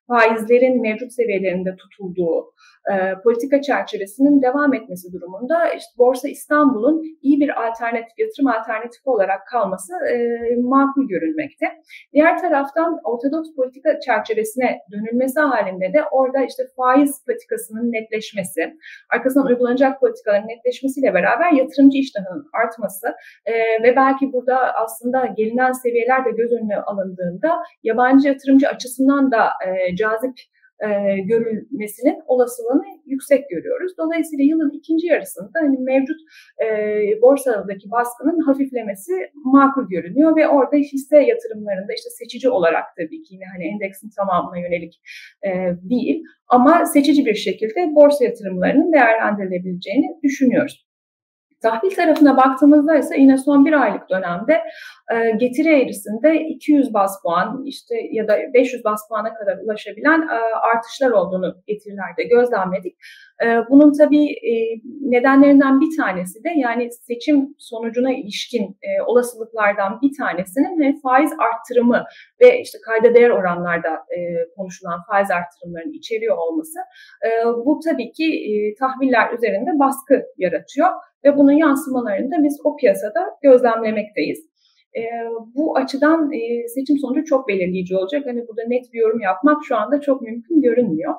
faizlerin 0.09 0.83
mevcut 0.83 1.13
seviyelerinde 1.13 1.77
tutulduğu 1.77 2.53
e, 2.91 2.95
politika 3.25 3.63
çerçevesinin 3.63 4.43
devam 4.43 4.75
etmesi 4.75 5.13
durumunda 5.13 5.69
işte 5.69 5.93
Borsa 5.99 6.29
İstanbul'un 6.29 7.03
iyi 7.23 7.41
bir 7.41 7.67
alternatif, 7.67 8.19
yatırım 8.19 8.47
alternatifi 8.47 9.11
olarak 9.11 9.47
kalması 9.47 9.93
e, 10.13 10.17
makul 10.63 11.09
görülmekte. 11.09 11.67
Diğer 12.13 12.39
taraftan 12.39 13.01
ortodoks 13.05 13.55
politika 13.57 14.01
çerçevesine 14.01 14.79
dönülmesi 14.93 15.41
halinde 15.41 15.93
de 15.93 16.05
orada 16.11 16.45
işte 16.45 16.63
faiz 16.77 17.25
politikasının 17.27 17.93
netleşmesi, 17.93 18.73
arkasından 19.15 19.47
uygulanacak 19.47 20.01
politikaların 20.01 20.49
netleşmesiyle 20.49 21.15
beraber 21.15 21.53
yatırımcı 21.53 21.99
iştahının 21.99 22.47
artması 22.65 23.07
e, 23.47 23.53
ve 23.83 23.97
belki 23.97 24.33
burada 24.33 24.75
aslında 24.75 25.27
gelinen 25.27 25.73
seviyeler 25.73 26.25
de 26.25 26.31
göz 26.31 26.53
önüne 26.53 26.77
alındığında 26.77 27.63
yabancı 27.83 28.29
yatırımcı 28.29 28.69
açısından 28.69 29.33
da 29.33 29.51
e, 29.67 29.92
cazip 29.97 30.35
e, 30.83 31.19
görülmesinin 31.21 32.19
olasılığını 32.27 32.85
yüksek 33.07 33.51
görüyoruz. 33.51 33.93
Dolayısıyla 33.99 34.45
yılın 34.45 34.71
ikinci 34.71 35.07
yarısında 35.07 35.59
hani 35.61 35.79
mevcut 35.79 36.21
e, 36.65 36.67
borsadaki 37.23 37.91
baskının 37.91 38.41
hafiflemesi 38.41 39.13
makul 39.35 39.89
görünüyor 39.89 40.37
ve 40.37 40.49
orada 40.49 40.77
hisse 40.77 41.19
yatırımlarında 41.19 41.93
işte 41.93 42.11
seçici 42.11 42.51
olarak 42.51 42.85
tabii 42.97 43.23
ki 43.23 43.35
yine 43.35 43.45
hani 43.53 43.65
endeksin 43.65 44.11
tamamına 44.17 44.59
yönelik 44.59 45.01
e, 45.47 45.51
değil 45.91 46.23
ama 46.49 46.87
seçici 46.87 47.27
bir 47.27 47.35
şekilde 47.35 47.95
borsa 47.95 48.25
yatırımlarının 48.25 48.93
değerlendirilebileceğini 48.93 50.07
düşünüyoruz. 50.23 50.87
Tahvil 51.63 51.91
tarafına 51.91 52.37
baktığımızda 52.37 52.97
ise 52.97 53.21
yine 53.21 53.39
son 53.39 53.67
bir 53.67 53.73
aylık 53.73 54.11
dönemde 54.11 54.61
getiri 55.39 55.83
eğrisinde 55.83 56.41
200 56.49 56.95
bas 56.95 57.23
puan 57.23 57.63
işte 57.65 57.95
ya 58.11 58.29
da 58.29 58.39
500 58.55 58.85
bas 58.85 59.09
puana 59.09 59.35
kadar 59.35 59.59
ulaşabilen 59.59 60.21
e, 60.23 60.39
artışlar 60.75 61.11
olduğunu 61.11 61.55
getirilerde 61.67 62.23
gözlemledik. 62.23 62.97
E, 63.45 63.47
bunun 63.71 63.93
tabii 63.93 64.27
e, 64.31 64.53
nedenlerinden 65.01 65.81
bir 65.81 65.97
tanesi 65.97 66.45
de 66.45 66.49
yani 66.57 66.89
seçim 66.93 67.55
sonucuna 67.59 68.13
ilişkin 68.13 68.63
e, 68.83 69.03
olasılıklardan 69.03 70.01
bir 70.03 70.11
tanesinin 70.19 71.01
faiz 71.01 71.31
arttırımı 71.33 72.05
ve 72.41 72.61
işte 72.61 72.79
kayda 72.87 73.15
değer 73.15 73.31
oranlarda 73.31 74.03
konuşulan 74.57 75.01
faiz 75.11 75.31
arttırımlarının 75.31 75.93
içeriyor 75.93 76.37
olması. 76.37 76.79
Bu 77.67 77.81
tabii 77.91 78.13
ki 78.13 78.25
tahviller 78.79 79.33
üzerinde 79.33 79.71
baskı 79.79 80.23
yaratıyor 80.39 80.89
ve 81.25 81.37
bunun 81.37 81.53
yansımalarını 81.53 82.31
da 82.31 82.45
biz 82.45 82.61
o 82.65 82.77
piyasada 82.77 83.27
gözlemlemekteyiz. 83.43 84.52
E, 84.97 85.03
bu 85.55 85.77
açıdan 85.77 86.33
e, 86.33 86.69
seçim 86.69 86.99
sonucu 86.99 87.25
çok 87.25 87.49
belirleyici 87.49 87.97
olacak. 87.97 88.23
Hani 88.27 88.49
burada 88.49 88.63
net 88.69 88.93
bir 88.93 89.01
yorum 89.01 89.21
yapmak 89.21 89.65
şu 89.65 89.77
anda 89.77 90.01
çok 90.01 90.23
mümkün 90.23 90.63
görünmüyor. 90.63 91.15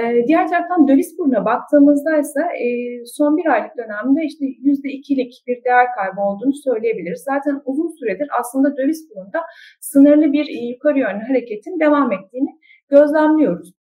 E, 0.00 0.26
diğer 0.26 0.48
taraftan 0.48 0.88
döviz 0.88 1.16
kuruna 1.16 1.44
baktığımızda 1.44 2.18
ise 2.18 2.40
e, 2.40 2.66
son 3.06 3.36
bir 3.36 3.46
aylık 3.46 3.76
dönemde 3.76 4.24
işte 4.24 4.44
yüzde 4.62 4.88
ikilik 4.88 5.32
bir 5.46 5.64
değer 5.64 5.86
kaybı 5.96 6.20
olduğunu 6.20 6.54
söyleyebiliriz. 6.54 7.22
Zaten 7.24 7.62
uzun 7.64 7.88
süredir 7.98 8.28
aslında 8.40 8.76
döviz 8.76 9.08
kurunda 9.08 9.40
sınırlı 9.80 10.32
bir 10.32 10.46
yukarı 10.72 10.98
yönlü 10.98 11.24
hareketin 11.28 11.80
devam 11.80 12.12
ettiğini 12.12 12.50
gözlemliyoruz. 12.90 13.77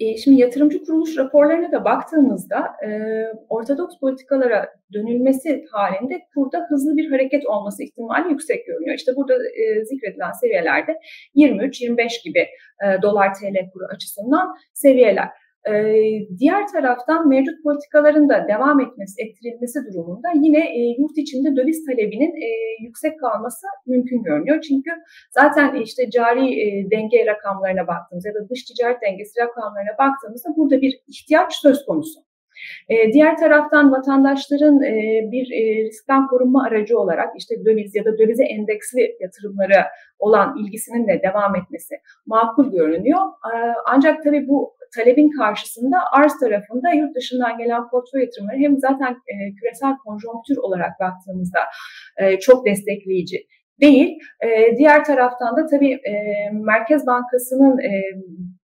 E, 0.00 0.16
şimdi 0.16 0.40
yatırımcı 0.40 0.84
kuruluş 0.84 1.18
raporlarına 1.18 1.72
da 1.72 1.84
baktığımızda 1.84 2.58
e, 2.86 2.88
ortodoks 3.48 3.98
politikalara 4.00 4.68
dönülmesi 4.92 5.64
halinde 5.70 6.20
kurda 6.34 6.66
hızlı 6.68 6.96
bir 6.96 7.10
hareket 7.10 7.46
olması 7.46 7.82
ihtimali 7.82 8.30
yüksek 8.30 8.66
görünüyor. 8.66 8.96
İşte 8.96 9.12
burada 9.16 9.34
e, 9.34 9.84
zikredilen 9.84 10.32
seviyelerde 10.32 10.98
23-25 11.36 12.24
gibi 12.24 12.46
dolar 13.02 13.34
TL 13.34 13.70
kuru 13.72 13.84
açısından 13.94 14.54
seviyeler. 14.72 15.28
Ee, 15.68 16.28
diğer 16.38 16.66
taraftan 16.66 17.28
mevcut 17.28 17.62
politikaların 17.62 18.28
da 18.28 18.48
devam 18.48 18.80
etmesi, 18.80 19.22
ettirilmesi 19.22 19.78
durumunda 19.86 20.28
yine 20.34 20.58
e, 20.58 20.80
yurt 20.98 21.18
içinde 21.18 21.56
döviz 21.56 21.86
talebinin 21.86 22.34
e, 22.46 22.48
yüksek 22.80 23.20
kalması 23.20 23.66
mümkün 23.86 24.22
görünüyor. 24.22 24.60
Çünkü 24.60 24.90
zaten 25.30 25.74
işte 25.74 26.10
cari 26.10 26.60
e, 26.60 26.90
denge 26.90 27.26
rakamlarına 27.26 27.86
baktığımızda 27.86 28.28
ya 28.28 28.34
da 28.34 28.48
dış 28.48 28.64
ticaret 28.64 29.02
dengesi 29.02 29.40
rakamlarına 29.40 29.98
baktığımızda 29.98 30.48
burada 30.56 30.80
bir 30.80 31.00
ihtiyaç 31.08 31.54
söz 31.54 31.84
konusu. 31.86 32.20
E, 32.88 33.12
diğer 33.12 33.36
taraftan 33.36 33.92
vatandaşların 33.92 34.82
e, 34.82 34.92
bir 35.32 35.50
e, 35.52 35.84
riskten 35.84 36.26
korunma 36.26 36.64
aracı 36.64 36.98
olarak 36.98 37.28
işte 37.36 37.64
döviz 37.64 37.94
ya 37.94 38.04
da 38.04 38.18
dövize 38.18 38.44
endeksli 38.44 39.16
yatırımları 39.20 39.84
olan 40.18 40.56
ilgisinin 40.58 41.08
de 41.08 41.20
devam 41.22 41.56
etmesi 41.56 41.94
makul 42.26 42.72
görünüyor. 42.72 43.20
E, 43.54 43.74
ancak 43.86 44.24
tabii 44.24 44.48
bu 44.48 44.74
talebin 44.96 45.30
karşısında 45.30 45.96
arz 46.12 46.32
tarafında 46.40 46.90
yurt 46.90 47.16
dışından 47.16 47.58
gelen 47.58 47.88
portföy 47.90 48.20
yatırımları 48.20 48.56
hem 48.58 48.78
zaten 48.78 49.12
e, 49.12 49.34
küresel 49.54 49.96
konjonktür 50.04 50.56
olarak 50.56 51.00
baktığımızda 51.00 51.58
e, 52.16 52.38
çok 52.38 52.66
destekleyici 52.66 53.46
değil. 53.80 54.18
E, 54.44 54.76
diğer 54.76 55.04
taraftan 55.04 55.56
da 55.56 55.66
tabii 55.66 55.92
e, 55.92 56.12
Merkez 56.52 57.06
Bankası'nın 57.06 57.78
e, 57.78 57.90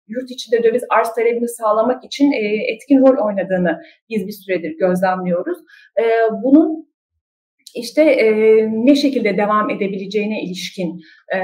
yurt 0.08 0.30
içinde 0.30 0.62
döviz 0.62 0.82
arz 0.90 1.14
talebini 1.14 1.48
sağlamak 1.48 2.04
için 2.04 2.32
e, 2.32 2.72
etkin 2.72 3.00
rol 3.00 3.26
oynadığını 3.26 3.80
biz 4.10 4.26
bir 4.26 4.32
süredir 4.32 4.78
gözlemliyoruz. 4.78 5.58
E, 5.98 6.04
bunun 6.42 6.94
işte 7.74 8.02
e, 8.02 8.28
ne 8.70 8.94
şekilde 8.94 9.36
devam 9.36 9.70
edebileceğine 9.70 10.42
ilişkin 10.42 11.00
e, 11.34 11.38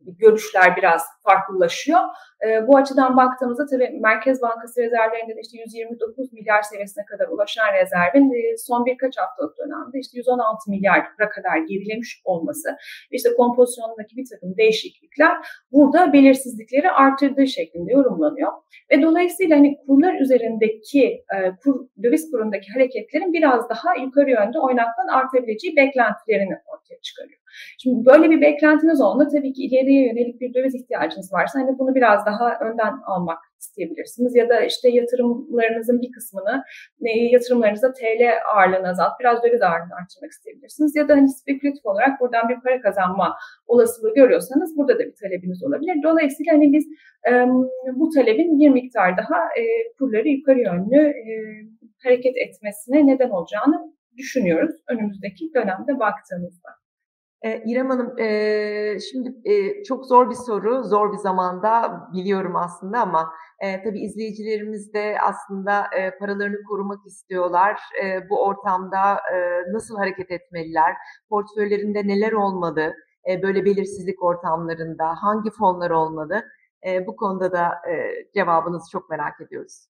görüşler 0.00 0.76
biraz 0.76 1.02
farklılaşıyor. 1.26 2.00
E, 2.46 2.66
bu 2.66 2.76
açıdan 2.76 3.16
baktığımızda 3.16 3.66
tabii 3.66 3.90
Merkez 4.00 4.42
Bankası 4.42 4.80
rezervlerinde 4.82 5.36
de 5.36 5.40
işte 5.40 5.58
129 5.58 6.32
milyar 6.32 6.62
seviyesine 6.62 7.04
kadar 7.04 7.28
ulaşan 7.28 7.68
rezervin 7.80 8.26
e, 8.32 8.56
son 8.56 8.86
birkaç 8.86 9.18
haftalık 9.18 9.58
dönemde 9.58 9.98
işte 9.98 10.18
116 10.18 10.70
milyara 10.70 11.28
kadar 11.36 11.56
gerilemiş 11.58 12.20
olması, 12.24 12.76
işte 13.10 13.28
kompozisyondaki 13.36 14.16
bir 14.16 14.26
takım 14.30 14.56
değişiklikler 14.56 15.36
burada 15.72 16.12
belirsizlikleri 16.12 16.90
artırdığı 16.90 17.46
şeklinde 17.46 17.92
yorumlanıyor. 17.92 18.52
Ve 18.90 19.02
dolayısıyla 19.02 19.56
hani 19.56 19.78
kurlar 19.86 20.20
üzerindeki 20.20 21.04
e, 21.06 21.36
kur, 21.62 21.86
döviz 22.02 22.30
kurundaki 22.30 22.72
hareketlerin 22.72 23.32
biraz 23.32 23.70
daha 23.70 23.96
yukarı 24.02 24.30
yönde 24.30 24.58
oynaktan 24.58 25.08
artabileceği 25.08 25.76
beklentilerini 25.76 26.56
ortaya 26.66 27.00
çıkarıyor. 27.02 27.40
Şimdi 27.78 28.06
böyle 28.06 28.30
bir 28.30 28.40
beklentiniz 28.40 29.00
olduğunda 29.00 29.28
tabii 29.28 29.52
ki 29.52 29.62
ileriye 29.62 30.06
yönelik 30.06 30.40
bir 30.40 30.54
döviz 30.54 30.74
ihtiyacınız 31.16 31.32
varsa 31.32 31.58
hani 31.60 31.78
bunu 31.78 31.94
biraz 31.94 32.26
daha 32.26 32.58
önden 32.58 32.94
almak 33.06 33.38
isteyebilirsiniz. 33.60 34.34
Ya 34.36 34.48
da 34.48 34.60
işte 34.60 34.88
yatırımlarınızın 34.88 36.00
bir 36.00 36.12
kısmını 36.12 36.64
yatırımlarınızda 37.32 37.92
TL 37.92 38.22
ağırlığını 38.54 38.88
azalt, 38.88 39.20
biraz 39.20 39.42
döviz 39.42 39.62
ağırlığını 39.62 39.94
artırmak 40.00 40.30
isteyebilirsiniz. 40.30 40.96
Ya 40.96 41.08
da 41.08 41.12
hani 41.14 41.28
spekülatif 41.28 41.86
olarak 41.86 42.20
buradan 42.20 42.48
bir 42.48 42.60
para 42.60 42.80
kazanma 42.80 43.36
olasılığı 43.66 44.14
görüyorsanız 44.14 44.76
burada 44.76 44.94
da 44.94 45.04
bir 45.08 45.14
talebiniz 45.22 45.64
olabilir. 45.64 45.96
Dolayısıyla 46.02 46.52
hani 46.52 46.72
biz 46.72 46.84
e, 47.28 47.32
bu 47.98 48.10
talebin 48.14 48.58
bir 48.58 48.68
miktar 48.68 49.16
daha 49.16 49.38
e, 49.60 49.62
kurları 49.98 50.28
yukarı 50.28 50.60
yönlü 50.60 51.00
e, 51.28 51.32
hareket 52.04 52.36
etmesine 52.36 53.06
neden 53.06 53.30
olacağını 53.30 53.96
düşünüyoruz 54.16 54.74
önümüzdeki 54.88 55.44
dönemde 55.54 55.98
baktığımızda. 55.98 56.85
E, 57.42 57.62
İrem 57.66 57.90
Hanım, 57.90 58.18
e, 58.18 58.98
şimdi 59.00 59.34
e, 59.44 59.84
çok 59.84 60.06
zor 60.06 60.30
bir 60.30 60.34
soru, 60.34 60.84
zor 60.84 61.12
bir 61.12 61.18
zamanda 61.18 62.00
biliyorum 62.12 62.56
aslında 62.56 63.00
ama 63.00 63.32
e, 63.60 63.82
tabii 63.82 64.00
izleyicilerimiz 64.00 64.94
de 64.94 65.16
aslında 65.22 65.86
e, 65.96 66.18
paralarını 66.18 66.62
korumak 66.62 67.06
istiyorlar. 67.06 67.80
E, 68.04 68.30
bu 68.30 68.44
ortamda 68.44 69.14
e, 69.14 69.62
nasıl 69.72 69.96
hareket 69.96 70.30
etmeliler? 70.30 70.94
Portföylerinde 71.28 72.06
neler 72.06 72.32
olmalı? 72.32 72.94
E, 73.30 73.42
böyle 73.42 73.64
belirsizlik 73.64 74.22
ortamlarında 74.22 75.14
hangi 75.22 75.50
fonlar 75.50 75.90
olmalı? 75.90 76.44
E, 76.86 77.06
bu 77.06 77.16
konuda 77.16 77.52
da 77.52 77.66
e, 77.90 78.12
cevabınızı 78.34 78.90
çok 78.90 79.10
merak 79.10 79.40
ediyoruz. 79.40 79.86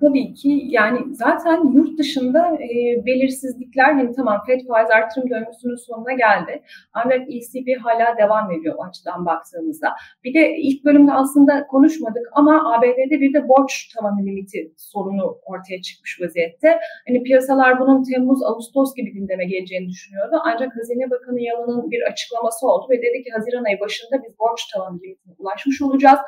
Tabii 0.00 0.34
ki 0.34 0.62
yani 0.68 0.98
zaten 1.14 1.72
yurt 1.74 1.98
dışında 1.98 2.54
e, 2.54 3.06
belirsizlikler 3.06 3.92
hani 3.92 4.12
tamam 4.16 4.42
FED 4.46 4.60
faiz 4.68 4.90
artırım 4.90 5.30
döngüsünün 5.30 5.86
sonuna 5.86 6.12
geldi. 6.12 6.62
Ancak 6.92 7.20
ECB 7.34 7.68
hala 7.84 8.16
devam 8.18 8.52
ediyor 8.52 8.74
o 8.78 8.84
açıdan 8.84 9.26
baktığımızda. 9.26 9.94
Bir 10.24 10.34
de 10.34 10.56
ilk 10.56 10.84
bölümde 10.84 11.12
aslında 11.12 11.66
konuşmadık 11.66 12.26
ama 12.32 12.74
ABD'de 12.74 13.20
bir 13.20 13.34
de 13.34 13.48
borç 13.48 13.94
tavanı 13.94 14.26
limiti 14.26 14.72
sorunu 14.76 15.38
ortaya 15.46 15.82
çıkmış 15.82 16.20
vaziyette. 16.20 16.78
Hani 17.08 17.22
piyasalar 17.22 17.80
bunun 17.80 18.02
Temmuz, 18.02 18.42
Ağustos 18.42 18.94
gibi 18.94 19.12
gündeme 19.12 19.44
geleceğini 19.44 19.88
düşünüyordu. 19.88 20.36
Ancak 20.44 20.76
Hazine 20.76 21.10
Bakanı 21.10 21.40
Yalın'ın 21.40 21.90
bir 21.90 22.02
açıklaması 22.10 22.66
oldu 22.66 22.86
ve 22.90 22.96
dedi 22.96 23.24
ki 23.24 23.30
Haziran 23.34 23.64
ayı 23.64 23.80
başında 23.80 24.22
biz 24.24 24.38
borç 24.38 24.60
tavanı 24.74 24.98
limitine 25.02 25.34
ulaşmış 25.38 25.82
olacağız. 25.82 26.18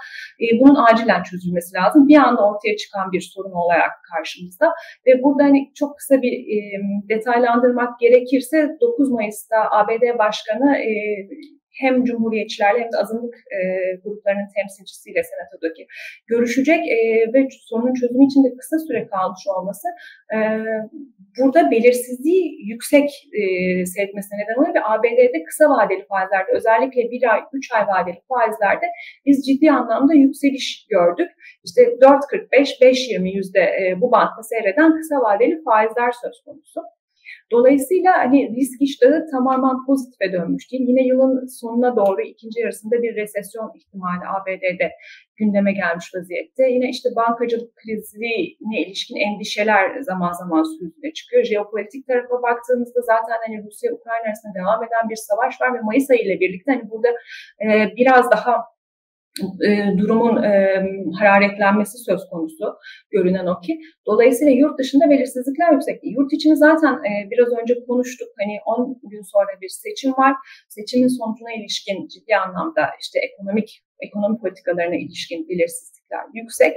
E, 0.41 0.61
bunun 0.61 0.75
acilen 0.75 1.23
çözülmesi 1.23 1.77
lazım. 1.77 2.09
Bir 2.09 2.17
anda 2.17 2.49
ortaya 2.49 2.77
çıkan 2.77 3.13
bir 3.13 3.21
sorun 3.21 3.60
olarak 3.64 3.90
karşımızda. 4.14 4.66
Ve 5.07 5.23
burada 5.23 5.44
hani 5.44 5.70
çok 5.75 5.96
kısa 5.99 6.23
bir 6.23 6.33
e, 6.33 6.57
detaylandırmak 7.09 8.01
gerekirse 8.01 8.68
9 8.81 9.11
Mayıs'ta 9.11 9.57
ABD 9.70 10.18
Başkanı 10.18 10.77
e, 10.77 10.92
hem 11.81 12.05
Cumhuriyetçilerle 12.05 12.81
hem 12.81 12.93
de 12.93 12.97
azınlık 13.03 13.35
e, 13.57 13.59
gruplarının 14.05 14.49
temsilcisiyle 14.57 15.23
Senato'daki 15.31 15.87
görüşecek 16.27 16.81
e, 16.88 16.97
ve 17.35 17.49
sorunun 17.69 17.95
çözümü 17.95 18.25
için 18.27 18.45
de 18.45 18.57
kısa 18.61 18.79
süre 18.79 19.07
kalmış 19.07 19.45
olması 19.57 19.88
e, 20.35 20.38
burada 21.38 21.71
belirsizliği 21.71 22.69
yüksek 22.71 23.09
e, 23.40 23.43
seyretmesine 23.87 24.38
neden 24.38 24.61
oluyor 24.61 24.75
ve 24.75 24.85
ABD'de 24.85 25.43
kısa 25.49 25.64
vadeli 25.71 26.05
faizlerde 26.07 26.51
özellikle 26.53 27.03
bir 27.11 27.33
ay, 27.33 27.40
üç 27.53 27.73
ay 27.73 27.87
vadeli 27.87 28.21
faizlerde 28.29 28.87
biz 29.27 29.47
ciddi 29.47 29.71
anlamda 29.71 30.14
yükseliş 30.14 30.87
gördük. 30.90 31.31
İşte 31.64 31.83
4.45, 31.83 32.81
5.20 32.81 33.37
yüzde 33.37 33.61
e, 33.61 34.01
bu 34.01 34.12
bantta 34.12 34.43
seyreden 34.43 34.97
kısa 34.97 35.16
vadeli 35.16 35.62
faizler 35.64 36.12
söz 36.23 36.43
konusu. 36.45 36.81
Dolayısıyla 37.53 38.13
hani 38.19 38.57
risk 38.57 38.83
iştahı 38.83 39.27
tamamen 39.33 39.87
pozitife 39.87 40.33
dönmüş 40.33 40.73
değil. 40.73 40.85
Yine 40.89 41.07
yılın 41.07 41.47
sonuna 41.47 41.97
doğru 41.97 42.21
ikinci 42.21 42.61
yarısında 42.61 43.03
bir 43.03 43.17
resesyon 43.17 43.73
ihtimali 43.79 44.25
ABD'de 44.37 44.91
gündeme 45.37 45.73
gelmiş 45.73 46.07
vaziyette. 46.15 46.63
Yine 46.75 46.91
işte 46.91 47.09
bankacılık 47.17 47.77
krizine 47.77 48.33
ilişkin 48.85 49.17
endişeler 49.17 50.01
zaman 50.01 50.33
zaman 50.33 50.63
süzüne 50.63 51.13
çıkıyor. 51.13 51.45
Jeopolitik 51.45 52.07
tarafa 52.07 52.43
baktığımızda 52.43 53.01
zaten 53.01 53.39
hani 53.47 53.57
Rusya-Ukrayna 53.67 54.27
arasında 54.27 54.53
devam 54.61 54.85
eden 54.85 55.05
bir 55.11 55.21
savaş 55.29 55.61
var 55.61 55.75
ve 55.75 55.81
Mayıs 55.81 56.11
ayı 56.11 56.21
ile 56.21 56.41
birlikte 56.41 56.73
hani 56.73 56.91
burada 56.91 57.09
e, 57.65 57.67
biraz 57.97 58.31
daha 58.31 58.55
e, 59.68 59.98
durumun 59.98 60.42
e, 60.42 60.83
hararetlenmesi 61.18 61.98
söz 61.98 62.20
konusu 62.31 62.64
görünen 63.11 63.46
o 63.46 63.61
ki. 63.61 63.81
Dolayısıyla 64.07 64.53
yurt 64.53 64.79
dışında 64.79 65.11
belirsizlikler 65.11 65.72
yüksek. 65.72 66.00
Yurt 66.03 66.33
içini 66.33 66.57
zaten 66.57 66.94
e, 66.94 67.31
biraz 67.31 67.48
önce 67.62 67.74
konuştuk. 67.87 68.29
Hani 68.40 68.59
10 68.66 69.00
gün 69.03 69.22
sonra 69.22 69.61
bir 69.62 69.68
seçim 69.68 70.12
var. 70.12 70.35
Seçimin 70.68 71.09
sonucuna 71.09 71.53
ilişkin 71.53 72.09
ciddi 72.09 72.37
anlamda 72.37 72.83
işte 73.00 73.18
ekonomik 73.29 73.83
ekonomi 74.00 74.38
politikalarına 74.38 74.96
ilişkin 74.96 75.48
belirsizlikler 75.48 76.24
yüksek. 76.35 76.72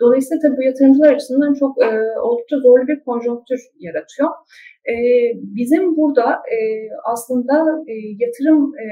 Dolayısıyla 0.00 0.40
tabii 0.42 0.56
bu 0.56 0.62
yatırımcılar 0.62 1.12
açısından 1.14 1.54
çok 1.54 1.82
e, 1.82 1.88
oldukça 2.20 2.56
zorlu 2.58 2.88
bir 2.88 3.00
konjonktür 3.04 3.60
yaratıyor. 3.78 4.30
E, 4.92 4.94
bizim 5.58 5.96
burada 5.96 6.26
e, 6.32 6.56
aslında 7.12 7.54
e, 7.88 7.94
yatırım 8.18 8.72
e, 8.82 8.84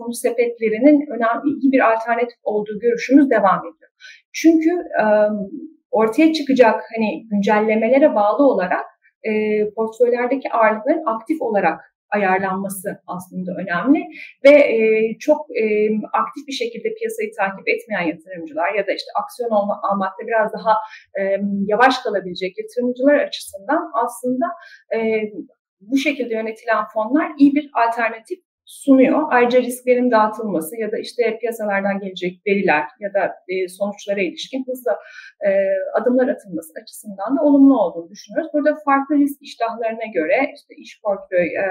fonu 0.00 0.14
sepetlerinin 0.14 0.98
önemli 1.14 1.72
bir 1.72 1.92
alternatif 1.92 2.38
olduğu 2.42 2.78
görüşümüz 2.80 3.30
devam 3.30 3.60
ediyor. 3.60 3.90
Çünkü 4.32 4.70
ortaya 5.90 6.32
çıkacak 6.32 6.82
hani 6.94 7.28
güncellemelere 7.30 8.14
bağlı 8.14 8.42
olarak 8.46 8.86
portföylerdeki 9.76 10.52
ağırlıkların 10.52 11.06
aktif 11.06 11.42
olarak 11.42 11.80
ayarlanması 12.10 12.88
aslında 13.06 13.50
önemli 13.62 14.00
ve 14.44 14.50
e, 14.50 14.78
çok 15.18 15.40
e, 15.62 15.64
aktif 16.12 16.46
bir 16.48 16.52
şekilde 16.52 16.88
piyasayı 16.98 17.30
takip 17.38 17.68
etmeyen 17.68 18.06
yatırımcılar 18.12 18.74
ya 18.74 18.86
da 18.86 18.92
işte 18.92 19.10
aksiyon 19.22 19.50
olma, 19.50 19.80
almakta 19.82 20.26
biraz 20.26 20.52
daha 20.52 20.72
e, 21.20 21.22
yavaş 21.66 21.98
kalabilecek 21.98 22.58
yatırımcılar 22.58 23.14
açısından 23.14 23.82
aslında 24.04 24.46
e, 24.94 24.98
bu 25.80 25.96
şekilde 25.96 26.34
yönetilen 26.34 26.84
fonlar 26.94 27.32
iyi 27.38 27.54
bir 27.54 27.70
alternatif 27.86 28.38
sunuyor. 28.70 29.22
Ayrıca 29.30 29.62
risklerin 29.62 30.10
dağıtılması 30.10 30.80
ya 30.80 30.92
da 30.92 30.98
işte 30.98 31.38
piyasalardan 31.40 31.98
gelecek 32.00 32.40
veriler 32.46 32.84
ya 33.00 33.14
da 33.14 33.22
e, 33.48 33.68
sonuçlara 33.68 34.20
ilişkin 34.20 34.64
hızlı 34.68 34.92
e, 35.46 35.50
adımlar 36.00 36.28
atılması 36.28 36.72
açısından 36.82 37.36
da 37.36 37.42
olumlu 37.42 37.82
olduğunu 37.82 38.10
düşünüyoruz. 38.10 38.50
Burada 38.54 38.76
farklı 38.84 39.16
risk 39.16 39.42
iştahlarına 39.42 40.06
göre 40.14 40.36
işte 40.56 40.74
iş 40.74 41.00
portföy 41.02 41.46
e, 41.46 41.66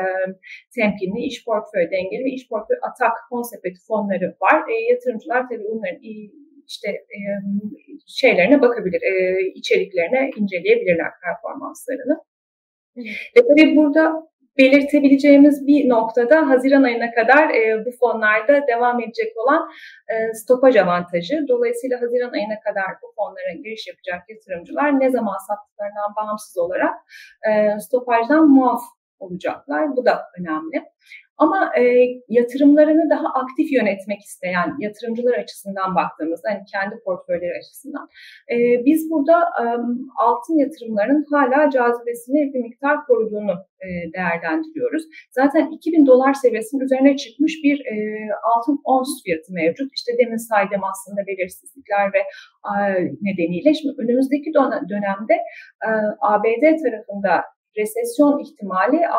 temkinli, 0.76 1.20
iş 1.20 1.46
portföy 1.46 1.92
dengeli 1.92 2.26
ve 2.26 2.30
iş 2.30 2.50
portföy 2.50 2.78
atak 2.82 3.16
konsepti 3.30 3.74
fonları 3.88 4.36
var. 4.42 4.64
Yatırımcılar 4.92 5.50
tabii 5.50 5.68
bunların 5.72 6.00
işte 6.68 6.88
şeylerine 8.08 8.62
bakabilir, 8.62 9.02
içeriklerine 9.56 10.32
inceleyebilirler 10.38 11.12
performanslarını. 11.24 12.18
Ve 13.36 13.42
tabii 13.48 13.76
burada 13.76 14.30
belirtebileceğimiz 14.60 15.68
bir 15.68 15.90
noktada 15.90 16.50
Haziran 16.50 16.84
ayına 16.84 17.12
kadar 17.12 17.50
e, 17.50 17.86
bu 17.86 17.90
fonlarda 18.00 18.68
devam 18.68 19.02
edecek 19.04 19.38
olan 19.38 19.70
e, 20.10 20.34
stopaj 20.34 20.76
avantajı. 20.76 21.46
Dolayısıyla 21.48 22.02
Haziran 22.02 22.34
ayına 22.34 22.60
kadar 22.60 22.86
bu 23.04 23.08
fonlara 23.16 23.54
giriş 23.64 23.88
yapacak 23.88 24.30
yatırımcılar 24.30 25.00
ne 25.00 25.12
zaman 25.12 25.38
sattıklarından 25.48 26.16
bağımsız 26.18 26.58
olarak 26.58 26.96
e, 27.50 27.80
stopajdan 27.80 28.50
muaf 28.50 28.82
olacaklar. 29.20 29.96
Bu 29.96 30.06
da 30.06 30.22
önemli. 30.40 30.84
Ama 31.40 31.72
e, 31.80 31.84
yatırımlarını 32.30 33.10
daha 33.10 33.28
aktif 33.42 33.72
yönetmek 33.72 34.22
isteyen 34.22 34.76
yatırımcılar 34.80 35.34
açısından 35.34 35.96
baktığımızda, 35.96 36.50
hani 36.50 36.64
kendi 36.74 36.96
portföyleri 37.06 37.58
açısından, 37.60 38.08
e, 38.52 38.56
biz 38.86 39.12
burada 39.12 39.38
e, 39.62 39.64
altın 40.18 40.56
yatırımlarının 40.58 41.26
hala 41.32 41.70
cazibesini 41.70 42.54
bir 42.54 42.60
miktar 42.60 43.06
koruduğunu 43.06 43.52
e, 43.86 43.88
değerlendiriyoruz. 44.14 45.04
Zaten 45.32 45.72
2000 45.72 46.06
dolar 46.06 46.34
seviyesinin 46.34 46.82
üzerine 46.82 47.18
çıkmış 47.18 47.54
bir 47.64 47.80
e, 47.80 47.96
altın 48.44 48.80
ons 48.84 49.24
fiyatı 49.24 49.54
mevcut. 49.54 49.92
İşte 49.96 50.12
demin 50.18 50.50
saydığım 50.50 50.84
aslında 50.84 51.28
belirsizlikler 51.28 52.14
ve 52.14 52.22
e, 52.70 52.74
nedeniyle 53.22 53.74
şimdi 53.74 53.96
önümüzdeki 54.02 54.52
dönemde 54.90 55.34
e, 55.88 55.90
ABD 56.22 56.64
tarafında 56.84 57.44
resesyon 57.78 58.40
ihtimali 58.40 58.98
e, 58.98 59.10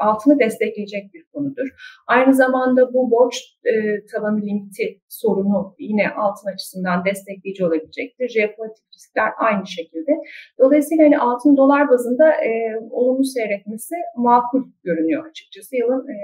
altını 0.00 0.38
destekleyecek 0.38 1.14
bir 1.14 1.24
konudur. 1.32 1.68
Aynı 2.06 2.34
zamanda 2.34 2.94
bu 2.94 3.10
borç 3.10 3.36
e, 3.64 3.72
tavanı 4.12 4.40
limiti 4.40 5.00
sorunu 5.08 5.74
yine 5.78 6.10
altın 6.10 6.48
açısından 6.52 7.04
destekleyici 7.04 7.66
olabilecektir. 7.66 8.28
Jeopolitik 8.28 8.84
riskler 8.94 9.30
aynı 9.38 9.66
şekilde. 9.66 10.12
Dolayısıyla 10.58 11.04
hani 11.04 11.18
altın 11.18 11.56
dolar 11.56 11.88
bazında 11.88 12.30
e, 12.32 12.50
olumlu 12.90 13.24
seyretmesi 13.24 13.94
makul 14.16 14.62
görünüyor 14.84 15.26
açıkçası. 15.30 15.76
Yılın 15.76 16.08
e, 16.08 16.16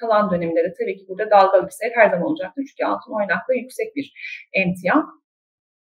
kalan 0.00 0.30
döneminde 0.30 0.64
de 0.64 0.74
tabii 0.80 0.96
ki 0.96 1.04
burada 1.08 1.30
dalgalı 1.30 1.66
bir 1.66 1.70
seyir 1.70 1.92
her 1.94 2.10
zaman 2.10 2.26
olacaktır. 2.26 2.64
Çünkü 2.68 2.90
altın 2.90 3.12
oynaklığı 3.12 3.54
yüksek 3.54 3.96
bir 3.96 4.12
emtia. 4.52 5.04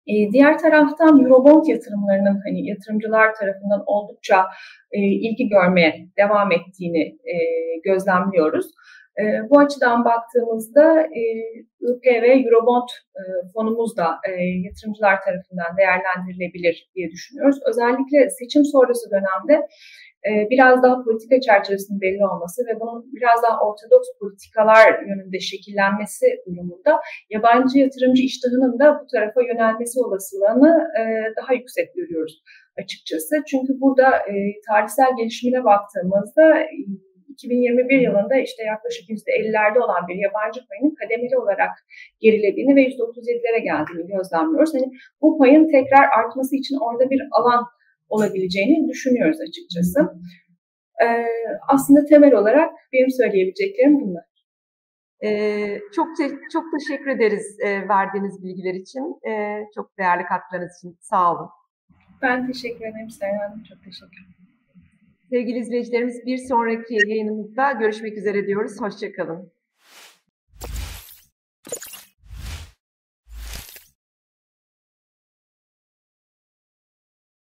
E, 0.08 0.32
diğer 0.32 0.58
taraftan 0.58 1.24
Eurobond 1.24 1.65
yatırımlarının 1.65 2.41
hani 2.46 2.67
yatırımcılar 2.70 3.36
tarafından 3.36 3.84
oldukça 3.86 4.46
e, 4.91 5.00
ilgi 5.00 5.50
görmeye 5.50 6.08
devam 6.17 6.52
ettiğini 6.52 7.04
e, 7.04 7.36
gözlemliyoruz. 7.84 8.67
E, 9.20 9.24
bu 9.50 9.60
açıdan 9.60 10.06
baktığımızda 10.06 11.02
e, 11.02 11.22
IPV 11.89 12.26
Eurobond 12.46 12.89
e, 13.20 13.22
fonumuz 13.54 13.98
da 13.98 14.08
e, 14.30 14.32
yatırımcılar 14.65 15.22
tarafından 15.26 15.78
değerlendirilebilir 15.78 16.89
diye 16.96 17.10
düşünüyoruz. 17.12 17.60
Özellikle 17.70 18.30
seçim 18.30 18.65
sonrası 18.65 19.06
dönemde 19.12 19.67
biraz 20.52 20.84
daha 20.84 21.04
politika 21.04 21.42
çerçevesinin 21.42 22.02
belli 22.02 22.24
olması 22.32 22.62
ve 22.68 22.80
bunun 22.80 23.13
biraz 23.18 23.44
daha 23.44 23.56
ortodoks 23.66 24.08
politikalar 24.20 24.86
yönünde 25.10 25.40
şekillenmesi 25.40 26.26
durumunda 26.46 26.92
yabancı 27.30 27.78
yatırımcı 27.80 28.24
iştahının 28.24 28.80
da 28.80 29.00
bu 29.02 29.06
tarafa 29.13 29.42
yönelmesi 29.42 30.00
olasılığını 30.00 30.72
e, 31.00 31.02
daha 31.38 31.54
yüksek 31.54 31.96
görüyoruz 31.96 32.44
açıkçası. 32.82 33.36
Çünkü 33.50 33.72
burada 33.82 34.08
e, 34.18 34.34
tarihsel 34.68 35.12
gelişimine 35.18 35.63
baktığımızda 35.63 36.44
2021 37.30 38.02
yılında 38.02 38.36
işte 38.48 38.63
yaklaşık 38.63 39.10
%50'lerde 39.10 39.80
olan 39.80 40.08
bir 40.08 40.16
yabancı 40.16 40.60
payının 40.68 40.96
kademeli 41.02 41.38
olarak 41.38 41.74
gerilediğini 42.20 42.76
ve 42.76 42.84
%37'lere 42.84 43.62
geldiğini 43.70 44.08
gözlemliyoruz. 44.16 44.74
Hani 44.74 44.88
bu 45.22 45.38
payın 45.38 45.68
tekrar 45.76 46.06
artması 46.20 46.56
için 46.56 46.78
orada 46.86 47.10
bir 47.10 47.22
alan 47.32 47.62
olabileceğini 48.10 48.89
düşünüyoruz 48.89 49.38
açıkçası. 49.41 50.00
Ee, 51.04 51.26
aslında 51.67 52.06
temel 52.06 52.34
olarak 52.34 52.74
benim 52.93 53.12
söyleyebileceklerim 53.12 54.00
bunlar. 54.02 54.24
Ee, 55.24 55.80
çok 55.96 56.08
te- 56.17 56.38
çok 56.54 56.63
teşekkür 56.80 57.08
ederiz 57.08 57.58
e, 57.60 57.88
verdiğiniz 57.89 58.43
bilgiler 58.43 58.74
için. 58.74 59.30
E, 59.30 59.63
çok 59.76 59.98
değerli 59.98 60.24
katkılarınız 60.26 60.78
için. 60.78 60.98
Sağ 61.02 61.34
olun. 61.34 61.50
Ben 62.22 62.48
teşekkür 62.48 62.86
ederim 62.86 63.10
Serhan. 63.10 63.63
Çok 63.70 63.84
teşekkür 63.84 64.17
ederim. 64.17 64.38
Sevgili 65.30 65.60
izleyicilerimiz 65.60 66.26
bir 66.26 66.38
sonraki 66.38 66.93
yayınımızda 66.93 67.72
görüşmek 67.72 68.17
üzere 68.17 68.48
diyoruz. 68.48 68.82
Hoşçakalın. 68.82 69.52